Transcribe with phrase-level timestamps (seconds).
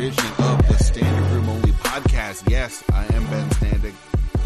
[0.00, 2.48] Edition of the Standig Room Only podcast.
[2.48, 3.92] Yes, I am Ben Standig,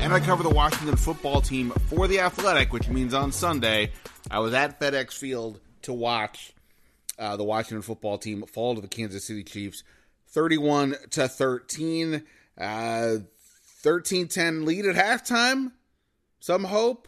[0.01, 3.93] and I cover the Washington football team for The Athletic, which means on Sunday
[4.33, 6.55] I was at FedEx Field to watch
[7.21, 9.85] uh, the Washington football team fall to the Kansas City Chiefs
[10.31, 12.25] 31 to 13.
[12.59, 13.19] Uh,
[13.85, 15.71] 13-10 lead at halftime.
[16.41, 17.07] Some hope,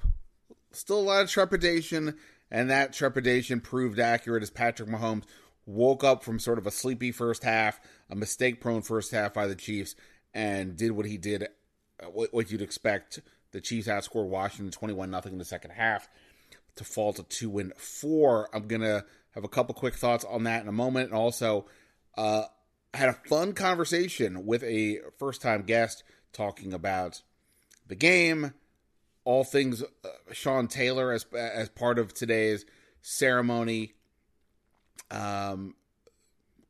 [0.70, 2.16] still a lot of trepidation,
[2.48, 5.24] and that trepidation proved accurate as Patrick Mahomes
[5.66, 9.46] woke up from sort of a sleepy first half, a mistake prone first half by
[9.46, 9.94] the Chiefs,
[10.32, 11.42] and did what he did,
[12.02, 13.20] uh, what, what you'd expect.
[13.52, 16.08] The Chiefs outscored Washington 21 0 in the second half
[16.76, 18.50] to fall to 2 win 4.
[18.52, 21.10] I'm going to have a couple quick thoughts on that in a moment.
[21.10, 21.66] And also,
[22.16, 22.44] uh,
[22.94, 27.22] I had a fun conversation with a first time guest talking about
[27.86, 28.52] the game,
[29.24, 32.64] all things uh, Sean Taylor as as part of today's
[33.02, 33.94] ceremony.
[35.10, 35.74] Um,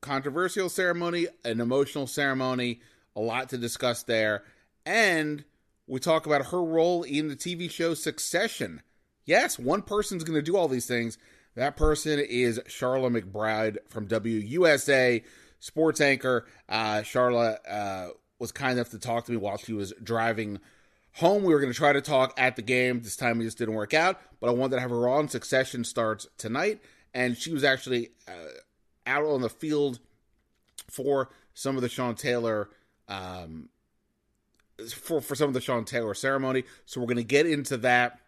[0.01, 2.81] controversial ceremony, an emotional ceremony,
[3.15, 4.45] a lot to discuss there,
[4.85, 5.45] and
[5.87, 8.83] we talk about her role in the TV show Succession.
[9.25, 11.19] Yes, one person's going to do all these things.
[11.55, 15.25] That person is Sharla McBride from WUSA,
[15.59, 16.47] sports anchor.
[16.69, 20.61] Uh, Sharla uh, was kind enough to talk to me while she was driving
[21.15, 21.45] home.
[21.45, 23.01] We were going to try to talk at the game.
[23.01, 25.29] This time it just didn't work out, but I wanted to have her on.
[25.29, 26.81] Succession starts tonight,
[27.15, 28.33] and she was actually uh,
[29.07, 29.99] out on the field
[30.91, 32.69] for some of the Sean Taylor.
[33.09, 33.69] Um,
[34.95, 36.65] for, for some of the Sean Taylor ceremony.
[36.85, 38.21] So we're going to get into that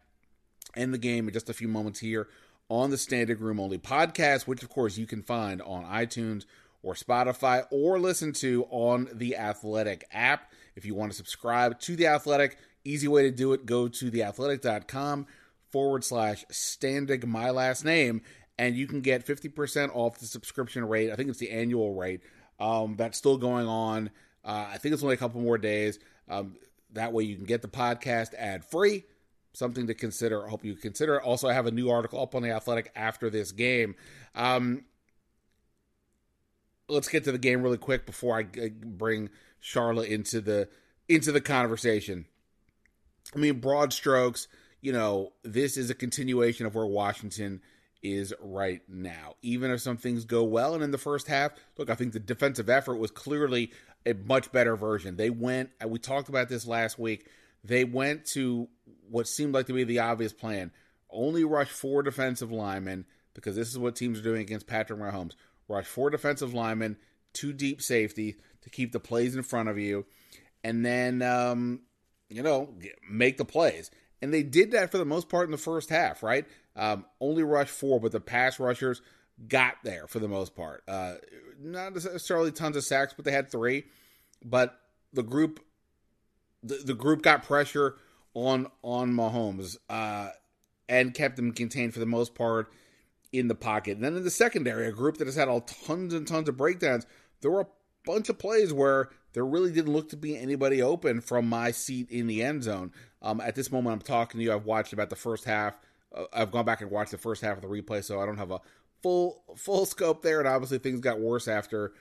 [0.74, 2.28] and the game in just a few moments here
[2.68, 6.44] on the Standig Room Only podcast, which of course you can find on iTunes
[6.82, 10.52] or Spotify or listen to on the Athletic app.
[10.76, 14.10] If you want to subscribe to the Athletic, easy way to do it, go to
[14.10, 15.26] theathletic.com
[15.70, 18.22] forward slash standig my last name,
[18.58, 21.10] and you can get 50% off the subscription rate.
[21.10, 22.20] I think it's the annual rate.
[22.58, 24.10] Um, that's still going on.
[24.44, 25.98] Uh, I think it's only a couple more days.
[26.28, 26.56] Um,
[26.92, 29.04] that way you can get the podcast ad free.
[29.52, 30.44] Something to consider.
[30.44, 31.20] I hope you consider.
[31.20, 33.94] Also, I have a new article up on the Athletic after this game.
[34.34, 34.84] Um,
[36.88, 39.30] let's get to the game really quick before I bring
[39.60, 40.68] Charlotte into the
[41.08, 42.26] into the conversation.
[43.34, 44.48] I mean, broad strokes,
[44.80, 47.60] you know, this is a continuation of where Washington
[48.02, 49.34] is right now.
[49.42, 52.20] Even if some things go well, and in the first half, look, I think the
[52.20, 53.72] defensive effort was clearly
[54.06, 55.16] a much better version.
[55.16, 57.26] They went, we talked about this last week.
[57.64, 58.68] They went to
[59.10, 60.70] what seemed like to be the obvious plan:
[61.10, 63.04] only rush four defensive linemen
[63.34, 65.32] because this is what teams are doing against Patrick Mahomes.
[65.68, 66.96] Rush four defensive linemen,
[67.32, 70.06] two deep safety to keep the plays in front of you,
[70.62, 71.80] and then um,
[72.28, 72.74] you know
[73.10, 73.90] make the plays.
[74.20, 76.46] And they did that for the most part in the first half, right?
[76.74, 79.00] Um, only rush four, but the pass rushers
[79.46, 80.82] got there for the most part.
[80.88, 81.14] Uh,
[81.60, 83.84] not necessarily tons of sacks, but they had three.
[84.44, 84.78] But
[85.12, 85.60] the group,
[86.62, 87.96] the, the group got pressure
[88.34, 90.30] on on Mahomes uh,
[90.88, 92.72] and kept him contained for the most part
[93.32, 93.96] in the pocket.
[93.96, 96.56] And then in the secondary, a group that has had all tons and tons of
[96.56, 97.06] breakdowns.
[97.40, 97.68] There were a
[98.04, 102.10] bunch of plays where there really didn't look to be anybody open from my seat
[102.10, 102.92] in the end zone.
[103.22, 104.52] Um, at this moment, I'm talking to you.
[104.52, 105.78] I've watched about the first half.
[106.14, 108.38] Uh, I've gone back and watched the first half of the replay, so I don't
[108.38, 108.60] have a
[109.02, 110.38] full full scope there.
[110.38, 111.92] And obviously, things got worse after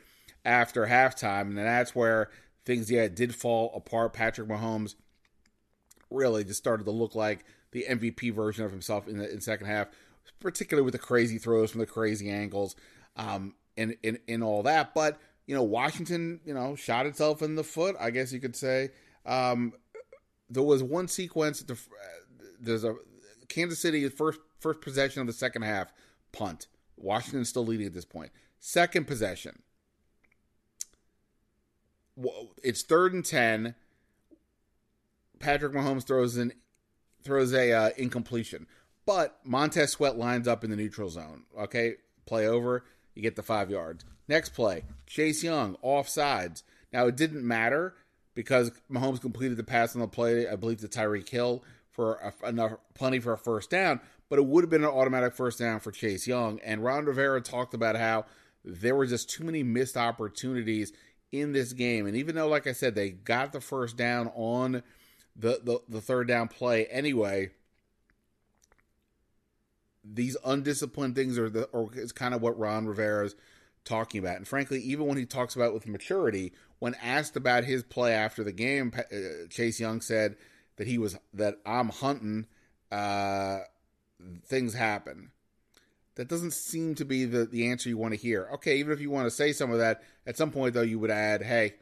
[0.45, 2.29] after halftime, and that's where
[2.65, 4.13] things yeah did fall apart.
[4.13, 4.95] Patrick Mahomes
[6.09, 9.67] really just started to look like the MVP version of himself in the in second
[9.67, 9.87] half,
[10.39, 12.75] particularly with the crazy throws from the crazy angles,
[13.15, 14.93] um, and in in all that.
[14.93, 17.95] But you know, Washington, you know, shot itself in the foot.
[17.99, 18.89] I guess you could say.
[19.25, 19.73] Um,
[20.49, 21.61] there was one sequence.
[21.61, 21.77] The,
[22.59, 22.95] there's a
[23.47, 25.91] Kansas City first first possession of the second half
[26.31, 26.67] punt.
[26.97, 28.31] Washington's still leading at this point.
[28.59, 29.61] Second possession.
[32.63, 33.75] It's third and ten.
[35.39, 36.51] Patrick Mahomes throws an
[37.23, 38.67] throws a uh, incompletion,
[39.05, 41.43] but Montez Sweat lines up in the neutral zone.
[41.57, 41.95] Okay,
[42.25, 42.83] play over.
[43.13, 44.03] You get the five yards.
[44.27, 46.63] Next play, Chase Young off sides.
[46.91, 47.95] Now it didn't matter
[48.35, 50.47] because Mahomes completed the pass on the play.
[50.47, 53.99] I believe to Tyreek Hill for a, enough plenty for a first down.
[54.29, 56.59] but it would have been an automatic first down for Chase Young.
[56.59, 58.25] And Ron Rivera talked about how
[58.63, 60.91] there were just too many missed opportunities
[61.31, 62.05] in this game.
[62.05, 64.83] And even though, like I said, they got the first down on
[65.35, 67.51] the, the, the third down play anyway,
[70.03, 73.35] these undisciplined things are the or is kind of what Ron Rivera's
[73.87, 74.37] talking about.
[74.37, 78.43] And frankly, even when he talks about with maturity, when asked about his play after
[78.43, 80.35] the game, uh, Chase Young said
[80.75, 82.45] that he was that I'm hunting.
[82.91, 83.59] Uh,
[84.45, 85.31] things happen.
[86.15, 88.49] That doesn't seem to be the the answer you want to hear.
[88.55, 90.99] Okay, even if you want to say some of that, at some point though, you
[90.99, 91.75] would add, "Hey,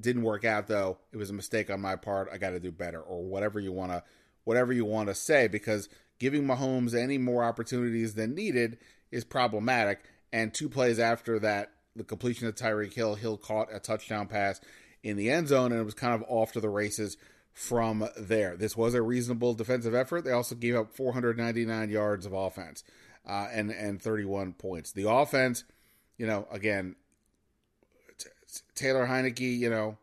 [0.00, 0.98] didn't work out though.
[1.12, 2.28] It was a mistake on my part.
[2.32, 4.02] I got to do better," or whatever you want to
[4.44, 5.88] whatever you want to say because
[6.18, 8.78] giving Mahomes any more opportunities than needed
[9.10, 10.04] is problematic.
[10.32, 14.60] And two plays after that, the completion of Tyreek Hill, Hill caught a touchdown pass
[15.02, 17.16] in the end zone, and it was kind of off to the races
[17.52, 18.56] from there.
[18.56, 20.24] This was a reasonable defensive effort.
[20.24, 22.82] They also gave up 499 yards of offense
[23.26, 24.92] uh, and and 31 points.
[24.92, 25.64] The offense,
[26.16, 26.96] you know, again,
[28.18, 28.30] t-
[28.74, 29.98] Taylor Heinicke, you know,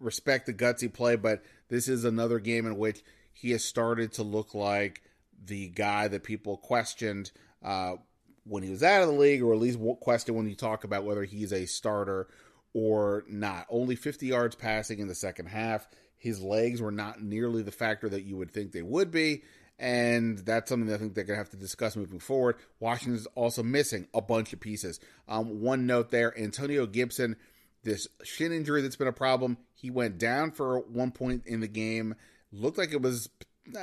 [0.00, 3.02] respect the gutsy play, but this is another game in which
[3.32, 5.02] he has started to look like
[5.44, 7.30] the guy that people questioned
[7.64, 7.94] uh,
[8.44, 11.04] when he was out of the league, or at least questioned when you talk about
[11.04, 12.28] whether he's a starter
[12.74, 13.66] or not.
[13.68, 15.86] Only 50 yards passing in the second half.
[16.16, 19.42] His legs were not nearly the factor that you would think they would be.
[19.78, 22.56] And that's something that I think they're going to have to discuss moving forward.
[22.78, 25.00] Washington's also missing a bunch of pieces.
[25.28, 27.36] Um, one note there Antonio Gibson,
[27.82, 31.68] this shin injury that's been a problem, he went down for one point in the
[31.68, 32.14] game
[32.52, 33.28] looked like it was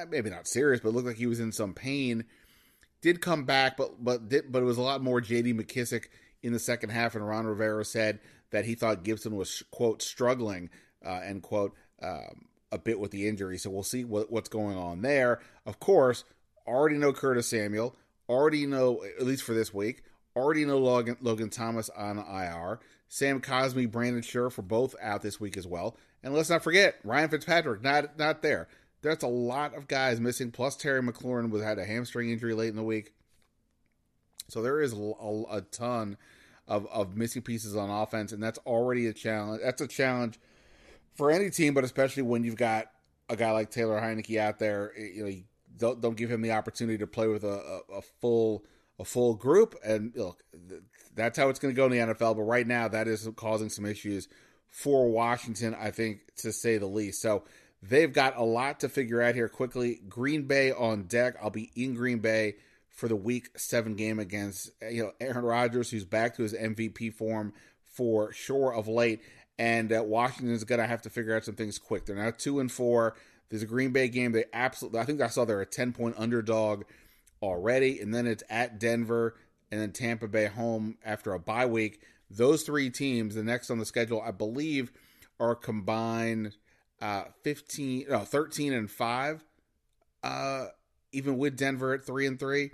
[0.09, 2.25] maybe not serious, but looked like he was in some pain.
[3.01, 5.53] Did come back, but but did, but it was a lot more J.D.
[5.53, 6.05] McKissick
[6.43, 7.15] in the second half.
[7.15, 8.19] And Ron Rivera said
[8.51, 10.69] that he thought Gibson was quote struggling
[11.05, 13.57] uh, end quote um, a bit with the injury.
[13.57, 15.39] So we'll see what, what's going on there.
[15.65, 16.23] Of course,
[16.67, 17.95] already know Curtis Samuel.
[18.27, 20.03] Already know at least for this week.
[20.35, 22.79] Already know Logan, Logan Thomas on IR.
[23.07, 25.97] Sam Cosmi, Brandon Scherff for both out this week as well.
[26.21, 28.67] And let's not forget Ryan Fitzpatrick, not not there.
[29.01, 30.51] That's a lot of guys missing.
[30.51, 33.13] Plus Terry McLaurin was had a hamstring injury late in the week,
[34.49, 36.17] so there is a, a, ton
[36.67, 39.61] of of missing pieces on offense, and that's already a challenge.
[39.63, 40.39] That's a challenge
[41.15, 42.91] for any team, but especially when you've got
[43.29, 44.91] a guy like Taylor Heinicke out there.
[44.97, 45.43] You know, you
[45.77, 48.65] don't don't give him the opportunity to play with a, a, a full
[48.99, 49.75] a full group.
[49.83, 50.43] And look,
[51.15, 52.35] that's how it's going to go in the NFL.
[52.35, 54.27] But right now, that is causing some issues
[54.67, 57.21] for Washington, I think, to say the least.
[57.21, 57.43] So
[57.81, 60.01] they've got a lot to figure out here quickly.
[60.07, 61.35] Green Bay on deck.
[61.41, 62.55] I'll be in Green Bay
[62.89, 67.13] for the week seven game against you know Aaron Rodgers, who's back to his MVP
[67.13, 67.53] form
[67.85, 69.21] for sure of late.
[69.57, 72.05] And uh, Washington is going to have to figure out some things quick.
[72.05, 73.15] They're now two and four.
[73.49, 74.31] There's a Green Bay game.
[74.31, 76.83] They absolutely, I think I saw they're a 10 point underdog
[77.41, 77.99] already.
[77.99, 79.35] And then it's at Denver
[79.71, 82.01] and then Tampa Bay home after a bye week.
[82.29, 84.91] Those three teams, the next on the schedule, I believe,
[85.39, 86.53] are combined
[87.01, 89.43] uh, 15, no, 13 and 5,
[90.23, 90.65] uh,
[91.11, 92.71] even with Denver at 3 and 3.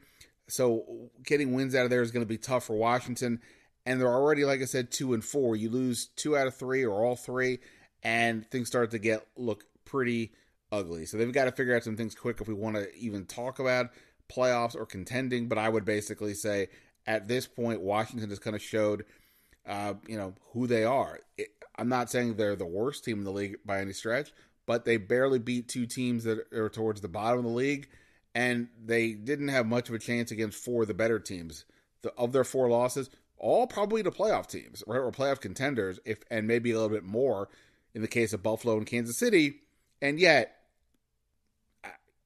[0.47, 3.39] So getting wins out of there is going to be tough for Washington.
[3.85, 5.55] And they're already, like I said, 2 and 4.
[5.55, 7.59] You lose two out of three or all three,
[8.03, 10.31] and things start to get look pretty
[10.71, 11.05] ugly.
[11.05, 13.59] So they've got to figure out some things quick if we want to even talk
[13.59, 13.91] about
[14.27, 15.47] playoffs or contending.
[15.47, 16.69] But I would basically say
[17.05, 19.05] at this point, Washington has kind of showed–
[19.67, 21.19] uh, you know, who they are.
[21.37, 24.31] It, I'm not saying they're the worst team in the league by any stretch,
[24.65, 27.89] but they barely beat two teams that are towards the bottom of the league,
[28.33, 31.65] and they didn't have much of a chance against four of the better teams.
[32.01, 36.19] The, of their four losses, all probably to playoff teams, right, or playoff contenders, if
[36.29, 37.49] and maybe a little bit more
[37.93, 39.61] in the case of Buffalo and Kansas City,
[40.01, 40.55] and yet,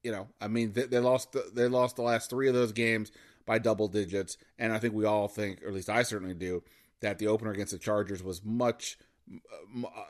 [0.04, 2.72] you know, I mean, they, they lost the, they lost the last three of those
[2.72, 3.12] games
[3.46, 6.64] by double digits, and I think we all think, or at least I certainly do,
[7.02, 8.98] that the opener against the Chargers was much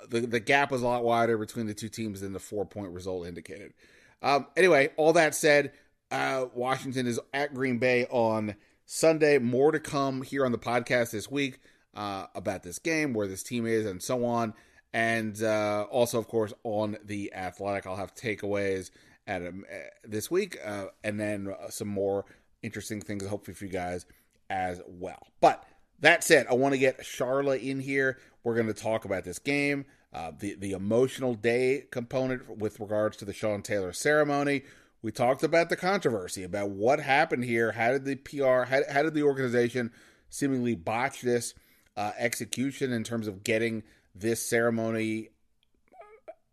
[0.09, 2.93] the the gap was a lot wider between the two teams than the four point
[2.93, 3.73] result indicated.
[4.21, 5.71] Um, anyway, all that said,
[6.11, 9.37] uh, Washington is at Green Bay on Sunday.
[9.37, 11.59] More to come here on the podcast this week
[11.93, 14.53] uh, about this game, where this team is, and so on.
[14.91, 18.89] And uh, also, of course, on the Athletic, I'll have takeaways
[19.27, 19.63] at um,
[20.03, 22.25] this week, uh, and then some more
[22.63, 24.05] interesting things, hopefully for you guys
[24.49, 25.27] as well.
[25.41, 25.63] But
[26.01, 28.17] that said, I want to get Sharla in here.
[28.43, 33.17] We're going to talk about this game, uh, the the emotional day component with regards
[33.17, 34.63] to the Sean Taylor ceremony.
[35.01, 37.71] We talked about the controversy about what happened here.
[37.71, 39.91] How did the PR, how, how did the organization
[40.29, 41.53] seemingly botch this
[41.95, 45.29] uh, execution in terms of getting this ceremony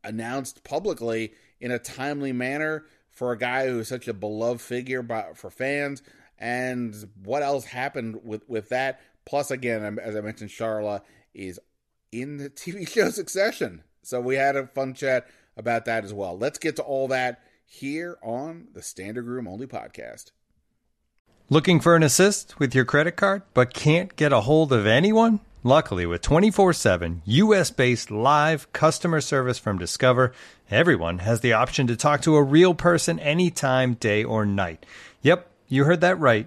[0.04, 5.32] announced publicly in a timely manner for a guy who's such a beloved figure by,
[5.34, 6.02] for fans.
[6.38, 9.00] And what else happened with, with that?
[9.26, 11.02] Plus, again, as I mentioned, Sharla
[11.34, 11.60] is
[12.12, 13.82] in the TV show Succession.
[14.02, 16.38] So we had a fun chat about that as well.
[16.38, 20.30] Let's get to all that here on the Standard Room Only podcast.
[21.48, 25.40] Looking for an assist with your credit card, but can't get a hold of anyone?
[25.62, 30.32] Luckily, with 24 7 US based live customer service from Discover,
[30.70, 34.86] everyone has the option to talk to a real person anytime, day or night.
[35.22, 36.46] Yep, you heard that right.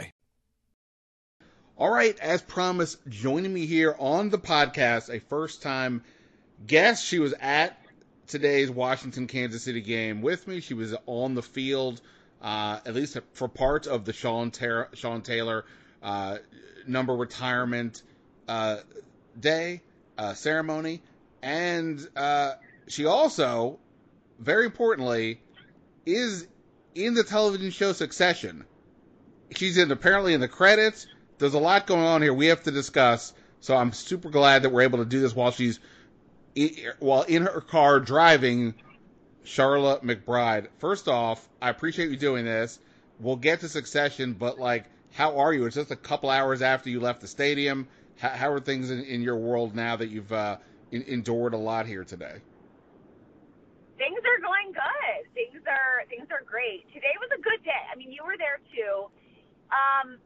[1.81, 6.03] All right, as promised, joining me here on the podcast, a first time
[6.67, 7.03] guest.
[7.03, 7.75] She was at
[8.27, 10.59] today's Washington Kansas City game with me.
[10.59, 11.99] She was on the field,
[12.39, 15.65] uh, at least for parts of the Sean, Ter- Sean Taylor
[16.03, 16.37] uh,
[16.85, 18.03] number retirement
[18.47, 18.77] uh,
[19.39, 19.81] day
[20.19, 21.01] uh, ceremony.
[21.41, 22.51] And uh,
[22.89, 23.79] she also,
[24.37, 25.41] very importantly,
[26.05, 26.45] is
[26.93, 28.65] in the television show Succession.
[29.55, 31.07] She's in apparently in the credits
[31.41, 33.33] there's a lot going on here we have to discuss.
[33.61, 35.79] So I'm super glad that we're able to do this while she's
[36.99, 38.75] while in her car driving
[39.43, 40.67] Charlotte McBride.
[40.77, 42.79] First off, I appreciate you doing this.
[43.19, 45.65] We'll get to Succession, but like, how are you?
[45.65, 47.87] It's just a couple hours after you left the stadium.
[48.19, 50.57] How, how are things in, in, your world now that you've uh,
[50.91, 52.37] in, endured a lot here today?
[53.97, 55.33] Things are going good.
[55.33, 56.87] Things are things are great.
[56.93, 57.83] Today was a good day.
[57.91, 59.09] I mean, you were there too.
[59.71, 60.17] Um,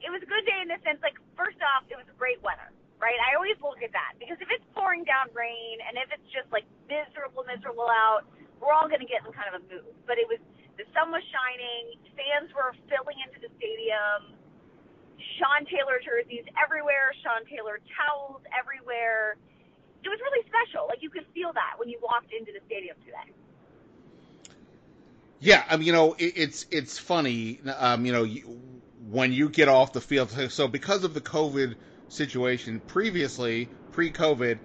[0.00, 2.68] it was a good day in the sense, like, first off, it was great weather,
[3.00, 3.16] right?
[3.20, 6.48] I always look at that because if it's pouring down rain and if it's just
[6.52, 8.28] like miserable, miserable out,
[8.60, 9.92] we're all going to get in kind of a mood.
[10.08, 10.40] But it was,
[10.76, 14.36] the sun was shining, fans were filling into the stadium,
[15.40, 19.36] Sean Taylor jerseys everywhere, Sean Taylor towels everywhere.
[20.04, 20.86] It was really special.
[20.86, 23.32] Like, you could feel that when you walked into the stadium today.
[25.40, 27.60] Yeah, I mean, you know, it, it's it's funny.
[27.76, 28.75] Um, you know, you,
[29.16, 30.30] when you get off the field.
[30.50, 31.74] So because of the COVID
[32.08, 34.58] situation previously, pre-COVID,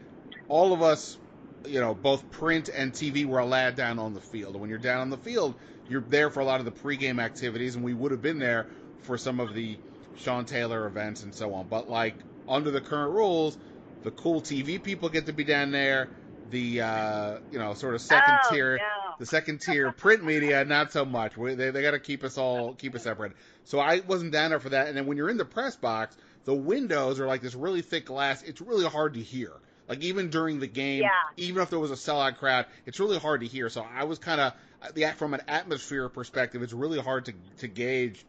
[0.49, 1.17] all of us,
[1.65, 4.57] you know, both print and TV were allowed down on the field.
[4.57, 5.55] When you're down on the field,
[5.87, 8.67] you're there for a lot of the pregame activities, and we would have been there
[9.03, 9.77] for some of the
[10.17, 11.67] Sean Taylor events and so on.
[11.69, 12.15] But like
[12.45, 13.57] under the current rules,
[14.03, 16.09] the cool TV people get to be down there.
[16.49, 19.00] The uh, you know sort of second oh, tier, no.
[19.21, 21.37] The second tier print media, not so much.
[21.37, 23.33] We, they they got to keep us all keep us separate.
[23.65, 24.87] So I wasn't down there for that.
[24.87, 28.07] And then when you're in the press box, the windows are like this really thick
[28.07, 28.41] glass.
[28.41, 29.51] It's really hard to hear.
[29.87, 31.09] Like even during the game, yeah.
[31.37, 33.69] even if there was a sellout crowd, it's really hard to hear.
[33.69, 34.53] So I was kind of
[34.95, 38.25] the from an atmosphere perspective, it's really hard to to gauge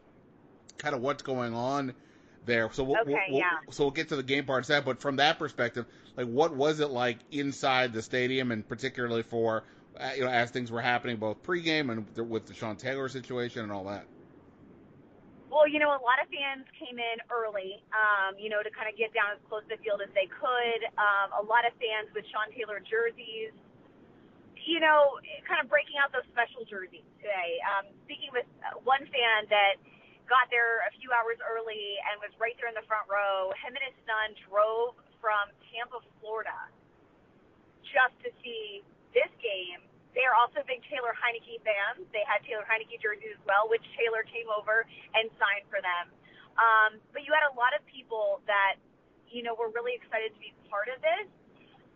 [0.77, 1.95] kind of what's going on
[2.45, 2.69] there.
[2.71, 3.49] So we'll, okay, we'll, yeah.
[3.71, 4.85] so we'll get to the game part of that.
[4.85, 9.63] But from that perspective, like what was it like inside the stadium, and particularly for
[10.15, 13.71] you know as things were happening both pregame and with the Sean Taylor situation and
[13.71, 14.05] all that.
[15.53, 18.89] Well, you know, a lot of fans came in early, um, you know, to kind
[18.89, 20.81] of get down as close to the field as they could.
[20.97, 23.53] Um, a lot of fans with Sean Taylor jerseys,
[24.65, 27.61] you know, kind of breaking out those special jerseys today.
[27.69, 29.77] Um, speaking with uh, one fan that
[30.25, 33.77] got there a few hours early and was right there in the front row, him
[33.77, 36.57] and his son drove from Tampa, Florida,
[37.85, 38.81] just to see
[39.13, 39.81] this game
[40.13, 42.05] they are also big Taylor Heinicke fans.
[42.13, 44.85] They had Taylor Heinicke jerseys as well, which Taylor came over
[45.17, 46.13] and signed for them.
[46.53, 48.77] Um, but you had a lot of people that,
[49.25, 51.25] you know, were really excited to be part of this.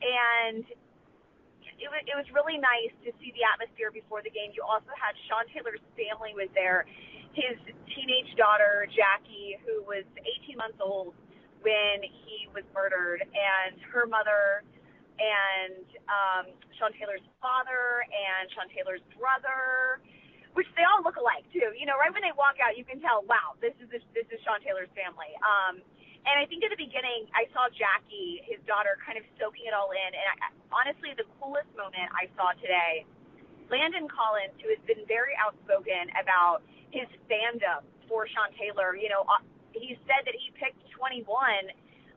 [0.02, 0.66] And
[1.78, 4.50] it was, it was really nice to see the atmosphere before the game.
[4.58, 6.90] You also had Sean Taylor's family was there.
[7.38, 7.54] His
[7.94, 10.02] teenage daughter, Jackie, who was
[10.50, 11.14] 18 months old
[11.62, 14.66] when he was murdered, and her mother–
[15.18, 16.46] and um,
[16.78, 20.02] Sean Taylor's father and Sean Taylor's brother,
[20.54, 21.74] which they all look alike too.
[21.74, 24.26] You know, right when they walk out, you can tell, wow, this is this, this
[24.30, 25.34] is Sean Taylor's family.
[25.42, 25.82] Um,
[26.28, 29.74] and I think at the beginning, I saw Jackie, his daughter, kind of soaking it
[29.74, 30.12] all in.
[30.12, 33.08] And I, honestly, the coolest moment I saw today
[33.72, 39.28] Landon Collins, who has been very outspoken about his fandom for Sean Taylor, you know,
[39.28, 39.44] uh,
[39.76, 41.28] he said that he picked 21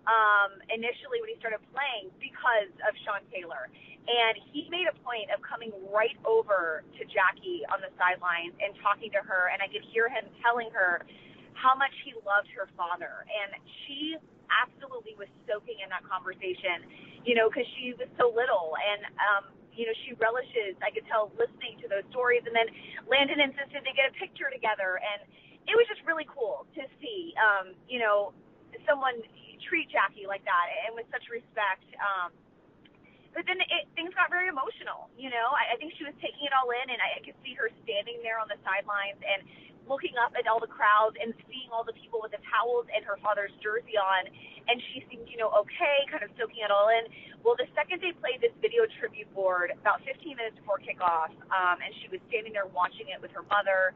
[0.07, 3.69] um, initially when he started playing because of Sean Taylor.
[4.09, 8.73] And he made a point of coming right over to Jackie on the sidelines and
[8.81, 9.53] talking to her.
[9.53, 11.05] And I could hear him telling her
[11.53, 13.29] how much he loved her father.
[13.29, 13.55] And
[13.85, 14.17] she
[14.51, 16.89] absolutely was soaking in that conversation,
[17.23, 18.75] you know, because she was so little.
[18.81, 19.45] And, um,
[19.77, 22.43] you know, she relishes, I could tell, listening to those stories.
[22.49, 22.67] And then
[23.07, 24.99] Landon insisted they get a picture together.
[24.99, 25.23] And
[25.69, 28.35] it was just really cool to see, um, you know,
[28.89, 29.23] someone
[29.69, 31.85] treat Jackie like that and with such respect.
[32.01, 32.33] Um,
[33.31, 35.07] but then it, things got very emotional.
[35.15, 37.39] You know, I, I think she was taking it all in, and I, I could
[37.47, 39.47] see her standing there on the sidelines and
[39.87, 43.03] looking up at all the crowds and seeing all the people with the towels and
[43.03, 44.27] her father's jersey on,
[44.71, 47.07] and she seemed, you know, okay, kind of soaking it all in.
[47.43, 51.83] Well, the second they played this video tribute board, about 15 minutes before kickoff, um,
[51.83, 53.95] and she was standing there watching it with her mother,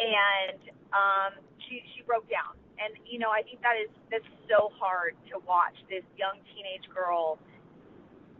[0.00, 0.60] and
[0.92, 1.32] um,
[1.68, 2.61] she she broke down.
[2.82, 6.86] And you know, I think that is that's so hard to watch this young teenage
[6.92, 7.38] girl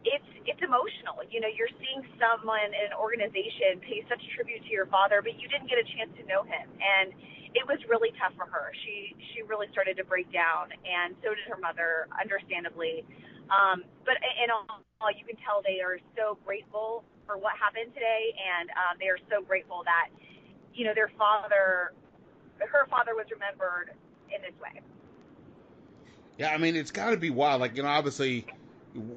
[0.04, 1.22] it's it's emotional.
[1.30, 5.38] You know, you're seeing someone in an organization pay such tribute to your father, but
[5.38, 7.14] you didn't get a chance to know him, and
[7.54, 8.74] it was really tough for her.
[8.86, 13.06] She she really started to break down, and so did her mother, understandably.
[13.50, 14.82] Um, but in all,
[15.14, 19.20] you can tell they are so grateful for what happened today, and um, they are
[19.30, 20.10] so grateful that
[20.74, 21.94] you know their father,
[22.58, 23.94] her father, was remembered
[24.34, 24.80] in this way.
[26.38, 27.60] Yeah, I mean, it's got to be wild.
[27.60, 28.46] Like you know, obviously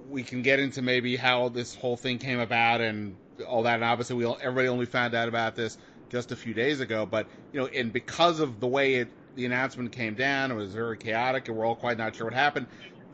[0.09, 3.15] we can get into maybe how this whole thing came about and
[3.47, 3.75] all that.
[3.75, 5.77] And obviously, we everybody only found out about this
[6.09, 7.05] just a few days ago.
[7.05, 10.73] But you know, and because of the way it the announcement came down, it was
[10.73, 12.67] very chaotic, and we're all quite not sure what happened.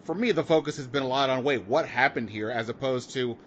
[0.04, 3.12] For me, the focus has been a lot on wait, what happened here, as opposed
[3.14, 3.38] to,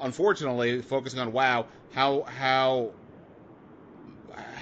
[0.00, 2.92] unfortunately, focusing on wow, how how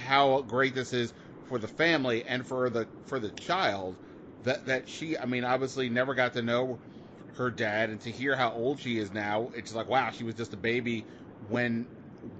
[0.05, 1.13] how great this is
[1.47, 3.95] for the family and for the for the child
[4.43, 6.79] that that she I mean obviously never got to know
[7.37, 10.35] her dad and to hear how old she is now, it's like wow, she was
[10.35, 11.05] just a baby
[11.49, 11.85] when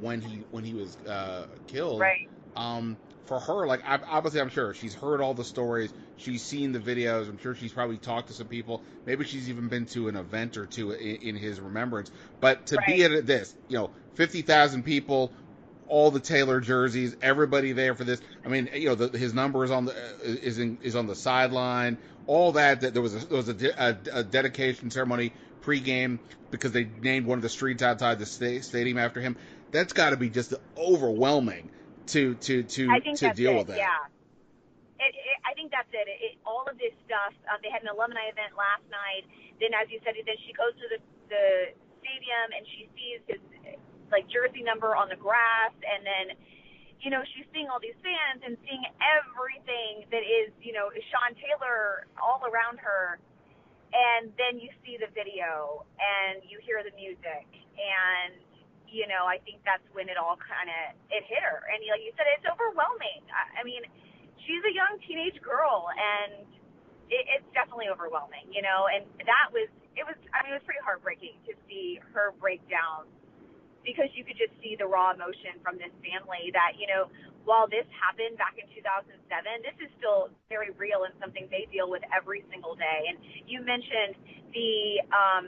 [0.01, 2.01] when he when he was uh, killed.
[2.01, 2.27] Right.
[2.55, 6.79] Um, for her, like obviously, I'm sure she's heard all the stories, she's seen the
[6.79, 7.27] videos.
[7.27, 8.81] I'm sure she's probably talked to some people.
[9.05, 12.09] Maybe she's even been to an event or two in, in his remembrance.
[12.39, 12.87] But to right.
[12.87, 15.31] be at this, you know, fifty thousand people,
[15.87, 18.21] all the Taylor jerseys, everybody there for this.
[18.45, 21.15] I mean, you know, the, his number is on the is in, is on the
[21.15, 21.97] sideline
[22.27, 22.81] all that.
[22.81, 26.19] That there was a, there was a, a, a dedication ceremony pregame
[26.51, 29.35] because they named one of the streets outside the sta- stadium after him.
[29.71, 31.71] That's got to be just overwhelming
[32.07, 33.77] to to to to deal it, with that.
[33.77, 34.05] Yeah.
[34.99, 36.07] It, it, I think that's it.
[36.07, 36.37] it.
[36.45, 37.33] All of this stuff.
[37.49, 39.25] Um, they had an alumni event last night.
[39.59, 43.41] Then, as you said, then she goes to the the stadium and she sees his
[44.11, 46.37] like jersey number on the grass, and then
[47.01, 51.37] you know, she's seeing all these fans and seeing everything that is, you know, Sean
[51.37, 53.21] Taylor all around her.
[53.93, 58.35] And then you see the video and you hear the music and,
[58.89, 61.63] you know, I think that's when it all kind of, it hit her.
[61.71, 63.23] And like you said, it's overwhelming.
[63.31, 63.85] I, I mean,
[64.43, 66.43] she's a young teenage girl and
[67.07, 70.67] it, it's definitely overwhelming, you know, and that was, it was, I mean, it was
[70.67, 73.07] pretty heartbreaking to see her break down
[73.87, 77.07] because you could just see the raw emotion from this family that, you know,
[77.47, 79.07] while this happened back in 2007,
[79.63, 83.07] this is still very real and something they deal with every single day.
[83.07, 83.15] And
[83.47, 84.19] you mentioned
[84.51, 85.43] the, um,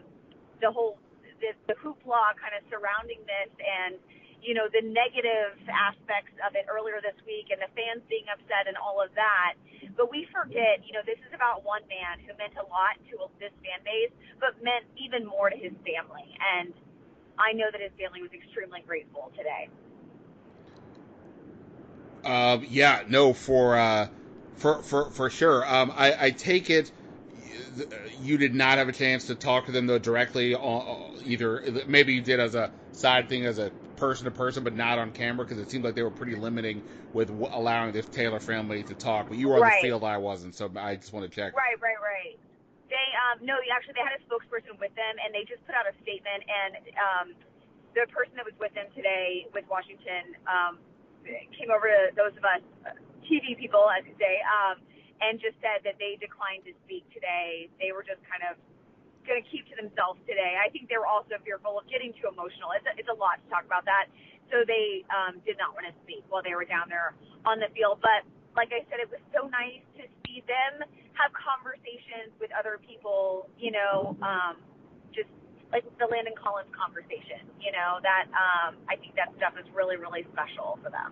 [0.64, 0.96] the whole,
[1.44, 4.00] the, the hoopla kind of surrounding this and,
[4.40, 8.72] you know, the negative aspects of it earlier this week and the fans being upset
[8.72, 9.60] and all of that.
[10.00, 13.28] But we forget, you know, this is about one man who meant a lot to
[13.44, 16.32] this fan base, but meant even more to his family.
[16.40, 16.72] And,
[17.40, 19.70] I know that his family was extremely grateful today.
[22.24, 24.08] Uh, yeah, no, for uh,
[24.56, 25.66] for for for sure.
[25.68, 26.92] Um, I, I take it
[28.18, 30.56] you did not have a chance to talk to them though directly.
[31.24, 34.98] Either maybe you did as a side thing, as a person to person, but not
[34.98, 36.82] on camera because it seemed like they were pretty limiting
[37.14, 39.30] with allowing this Taylor family to talk.
[39.30, 39.82] But you were on right.
[39.82, 41.56] the field, I wasn't, so I just want to check.
[41.56, 42.40] Right, right, right.
[42.90, 45.86] They um no, actually they had a spokesperson with them, and they just put out
[45.86, 46.42] a statement.
[46.50, 47.28] And um,
[47.94, 50.82] the person that was with them today with Washington um,
[51.54, 54.82] came over to those of us uh, TV people, as you say, um,
[55.22, 57.70] and just said that they declined to speak today.
[57.78, 58.58] They were just kind of
[59.28, 60.58] going to keep to themselves today.
[60.58, 62.74] I think they were also fearful of getting too emotional.
[62.74, 64.10] It's a, it's a lot to talk about that.
[64.50, 67.14] So they um, did not want to speak while they were down there
[67.46, 68.02] on the field.
[68.02, 68.26] But
[68.58, 70.88] like I said, it was so nice to see them
[71.20, 74.56] have conversations with other people, you know, um,
[75.14, 75.28] just
[75.72, 77.44] like the Landon Collins conversation.
[77.60, 81.12] You know that um, I think that stuff is really really special for them.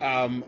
[0.00, 0.44] Um,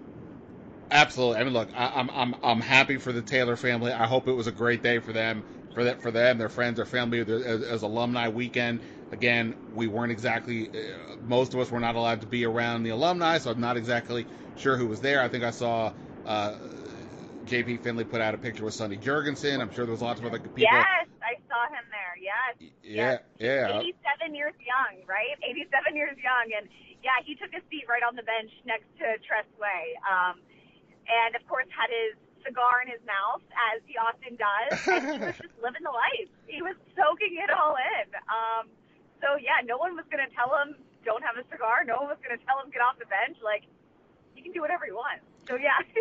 [0.90, 1.40] absolutely.
[1.40, 3.92] I mean, look, I, I'm I'm I'm happy for the Taylor family.
[3.92, 6.76] I hope it was a great day for them, for that for them, their friends,
[6.76, 8.80] their family, as, as alumni weekend.
[9.12, 10.70] Again, we weren't exactly.
[10.70, 13.76] Uh, most of us were not allowed to be around the alumni, so I'm not
[13.76, 15.20] exactly sure who was there.
[15.20, 15.92] I think I saw.
[16.24, 16.54] Uh,
[17.46, 19.60] JP Finlay put out a picture with Sonny Jurgensen.
[19.60, 20.58] I'm sure there was lots of other people.
[20.58, 22.14] Yes, I saw him there.
[22.20, 22.72] Yes.
[22.82, 23.70] Yeah, yes.
[23.70, 24.26] yeah.
[24.26, 25.36] 87 years young, right?
[25.42, 26.68] 87 years young, and
[27.02, 30.38] yeah, he took a seat right on the bench next to Tress Way, um,
[31.06, 32.14] and of course had his
[32.46, 33.42] cigar in his mouth
[33.74, 34.74] as he often does.
[34.92, 36.30] And he was just living the life.
[36.46, 38.06] He was soaking it all in.
[38.26, 38.64] Um,
[39.22, 40.74] so yeah, no one was going to tell him
[41.04, 41.82] don't have a cigar.
[41.82, 43.38] No one was going to tell him get off the bench.
[43.42, 43.66] Like
[44.34, 45.26] he can do whatever he wants.
[45.48, 45.70] So yeah,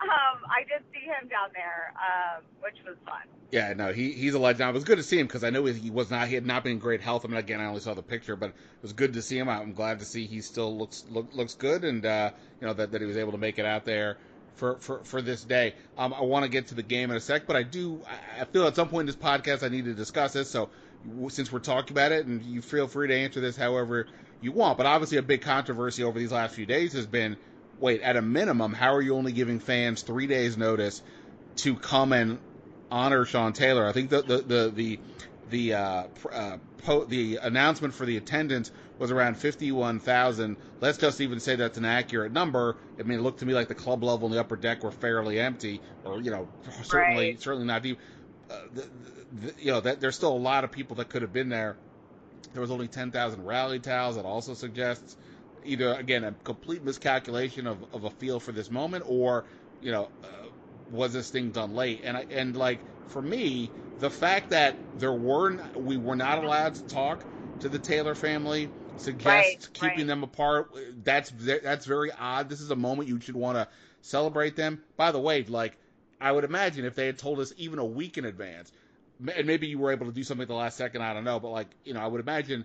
[0.00, 3.22] um, I did see him down there, um, which was fun.
[3.50, 4.70] Yeah, no, he he's a legend.
[4.70, 6.64] It was good to see him because I know he was not he had not
[6.64, 7.24] been in great health.
[7.24, 9.48] I mean, again, I only saw the picture, but it was good to see him.
[9.48, 12.30] I'm glad to see he still looks look, looks good, and uh,
[12.60, 14.16] you know that, that he was able to make it out there
[14.54, 15.74] for for, for this day.
[15.98, 18.00] Um, I want to get to the game in a sec, but I do
[18.40, 20.48] I feel at some point in this podcast I need to discuss this.
[20.48, 20.70] So
[21.28, 24.06] since we're talking about it, and you feel free to answer this however
[24.40, 27.36] you want, but obviously a big controversy over these last few days has been
[27.82, 31.02] wait, at a minimum, how are you only giving fans three days notice
[31.56, 32.38] to come and
[32.90, 33.86] honor Sean Taylor?
[33.86, 35.00] I think the the the the
[35.50, 40.56] the, uh, uh, po- the announcement for the attendance was around 51,000.
[40.80, 42.76] Let's just even say that's an accurate number.
[42.98, 44.90] I mean, it looked to me like the club level and the upper deck were
[44.90, 46.48] fairly empty, or you know,
[46.84, 47.42] certainly right.
[47.42, 47.98] certainly not deep.
[48.50, 48.88] Uh, the,
[49.40, 51.76] the, you know, that there's still a lot of people that could have been there.
[52.54, 54.16] There was only 10,000 rally towels.
[54.16, 55.16] That also suggests
[55.64, 59.46] either again a complete miscalculation of, of a feel for this moment or
[59.80, 60.26] you know uh,
[60.90, 62.02] was this thing done late?
[62.04, 66.74] And I, and like for me the fact that there were we were not allowed
[66.76, 67.24] to talk
[67.60, 70.06] to the Taylor family suggests right, keeping right.
[70.06, 70.72] them apart.
[71.02, 72.48] That's that's very odd.
[72.48, 73.68] This is a moment you should want to
[74.00, 74.82] celebrate them.
[74.96, 75.78] By the way like
[76.20, 78.72] I would imagine if they had told us even a week in advance
[79.34, 81.40] and maybe you were able to do something at the last second I don't know
[81.40, 82.64] but like you know I would imagine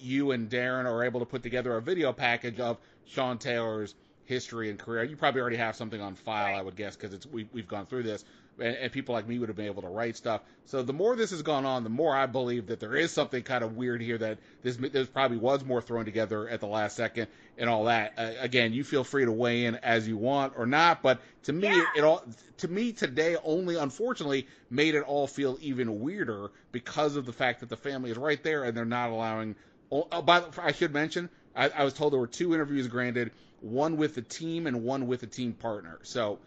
[0.00, 3.94] you and Darren are able to put together a video package of Sean Taylor's
[4.30, 5.02] history and career.
[5.02, 6.56] You probably already have something on file.
[6.56, 8.24] I would guess, because it's we, we've gone through this,
[8.60, 10.42] and, and, people like me would have been able to write stuff.
[10.66, 13.42] So the more this has gone on, the more I believe that there is something
[13.42, 14.18] kind of weird here.
[14.18, 17.26] That this this probably was more thrown together at the last second
[17.58, 18.12] and all that.
[18.16, 21.52] Uh, again, you feel free to weigh in as you want or not, but to
[21.52, 21.84] me, yeah.
[21.96, 22.24] it all
[22.58, 27.60] to me today only unfortunately made it all feel even weirder because of the fact
[27.60, 29.56] that the family is right there and they're not allowing
[29.92, 32.86] Oh, oh, by the, I should mention, I, I, was told there were two interviews
[32.86, 35.98] granted, one with the team and one with a team partner.
[36.02, 36.38] So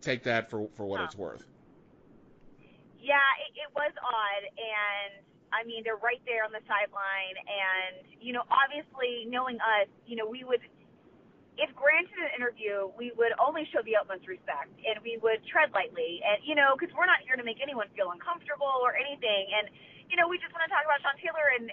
[0.00, 1.44] take that for for what it's worth.
[3.00, 8.06] Yeah, it, it was odd, and I mean they're right there on the sideline, and
[8.20, 10.60] you know, obviously knowing us, you know, we would.
[11.54, 15.70] If granted an interview, we would only show the utmost respect, and we would tread
[15.70, 19.54] lightly, and you know, because we're not here to make anyone feel uncomfortable or anything,
[19.54, 19.70] and
[20.10, 21.70] you know, we just want to talk about Sean Taylor, and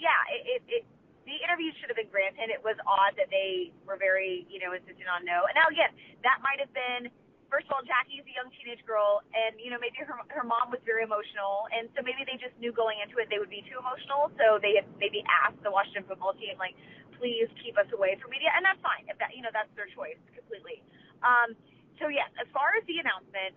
[0.00, 0.84] yeah, it, it, it
[1.28, 2.50] the interview should have been granted.
[2.50, 5.46] It was odd that they were very, you know, insistent on no.
[5.46, 5.92] And now again,
[6.26, 7.12] that might have been
[7.50, 10.70] first of all, Jackie's a young teenage girl, and you know maybe her her mom
[10.70, 13.60] was very emotional, and so maybe they just knew going into it they would be
[13.66, 16.78] too emotional, so they had maybe asked the Washington football team like,
[17.18, 19.04] please keep us away from media, and that's fine.
[19.10, 20.80] If that you know that's their choice completely.
[21.20, 21.52] Um,
[22.00, 23.52] so yes, as far as the announcement,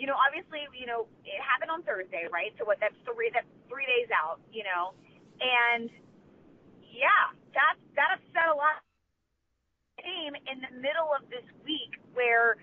[0.00, 2.54] you know, obviously, you know, it happened on Thursday, right?
[2.56, 2.78] So what?
[2.80, 3.30] That's three.
[3.34, 4.94] That's three days out, you know.
[5.40, 5.90] And
[6.82, 8.82] yeah, that that upset a lot.
[9.98, 12.54] Came in the middle of this week where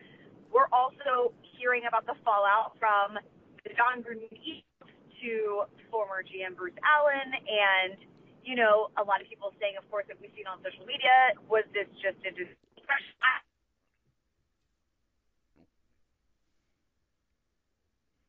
[0.55, 3.19] we're also hearing about the fallout from
[3.67, 7.99] the Jon Gruden to former GM Bruce Allen, and
[8.45, 11.33] you know, a lot of people saying, of course, that we've seen on social media,
[11.49, 12.31] was this just a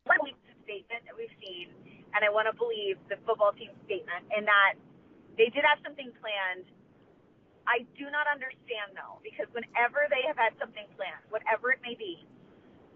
[0.07, 0.33] one
[0.65, 1.69] statement that we've seen
[2.17, 4.81] and I want to believe the football team statement, and that
[5.37, 6.65] they did have something planned.
[7.69, 11.93] I do not understand though, because whenever they have had something planned, whatever it may
[11.93, 12.25] be,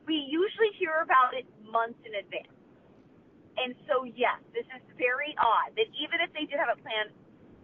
[0.08, 2.56] we usually hear about it months in advance.
[3.60, 7.12] And so, yes, this is very odd that even if they did have a plan,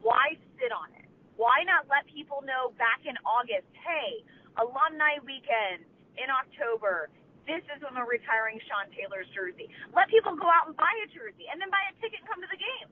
[0.04, 1.08] why sit on it?
[1.40, 4.20] Why not let people know back in August, hey,
[4.60, 5.88] alumni weekend
[6.20, 7.08] in October,
[7.46, 9.70] this is when we're retiring Sean Taylor's jersey.
[9.94, 12.42] Let people go out and buy a jersey and then buy a ticket and come
[12.42, 12.90] to the game.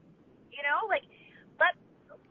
[0.54, 1.06] You know, like
[1.60, 1.76] let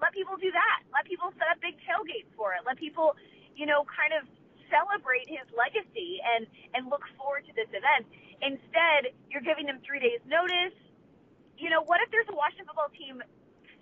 [0.02, 0.80] let people do that.
[0.94, 2.64] Let people set up big tailgates for it.
[2.68, 3.16] Let people,
[3.56, 4.28] you know, kind of
[4.72, 8.08] celebrate his legacy and and look forward to this event.
[8.42, 10.76] Instead, you're giving them three days notice.
[11.58, 13.24] you know, what if there's a Washington football team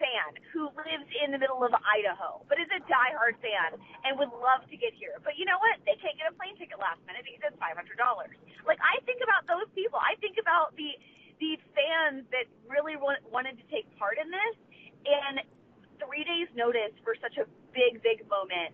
[0.01, 4.33] fan who lives in the middle of Idaho, but is a diehard fan and would
[4.33, 5.21] love to get here.
[5.21, 5.77] But you know what?
[5.85, 8.33] They can't get a plane ticket last minute because it's five hundred dollars.
[8.65, 10.01] Like I think about those people.
[10.01, 10.97] I think about the
[11.37, 14.55] the fans that really want, wanted to take part in this,
[15.05, 15.45] and
[16.01, 18.73] three days notice for such a big, big moment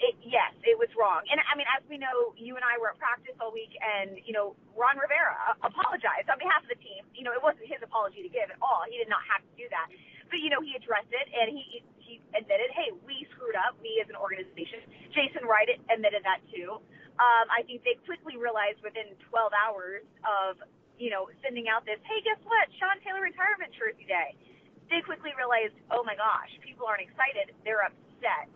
[0.00, 1.24] it, yes, it was wrong.
[1.32, 4.20] And I mean, as we know, you and I were at practice all week, and
[4.20, 7.08] you know, Ron Rivera apologized on behalf of the team.
[7.16, 8.84] You know, it wasn't his apology to give at all.
[8.84, 9.88] He did not have to do that.
[10.28, 13.78] But you know, he addressed it, and he he admitted, hey, we screwed up.
[13.80, 14.84] We as an organization.
[15.16, 16.82] Jason Wright admitted that too.
[17.20, 20.60] Um, I think they quickly realized within 12 hours of
[21.00, 24.36] you know sending out this, hey, guess what, Sean Taylor retirement jersey day.
[24.92, 27.54] They quickly realized, oh my gosh, people aren't excited.
[27.62, 28.50] They're upset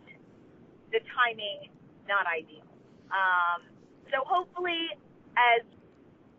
[0.91, 1.71] the timing
[2.07, 2.65] not ideal.
[3.11, 3.61] Um,
[4.11, 4.89] so hopefully,
[5.37, 5.65] as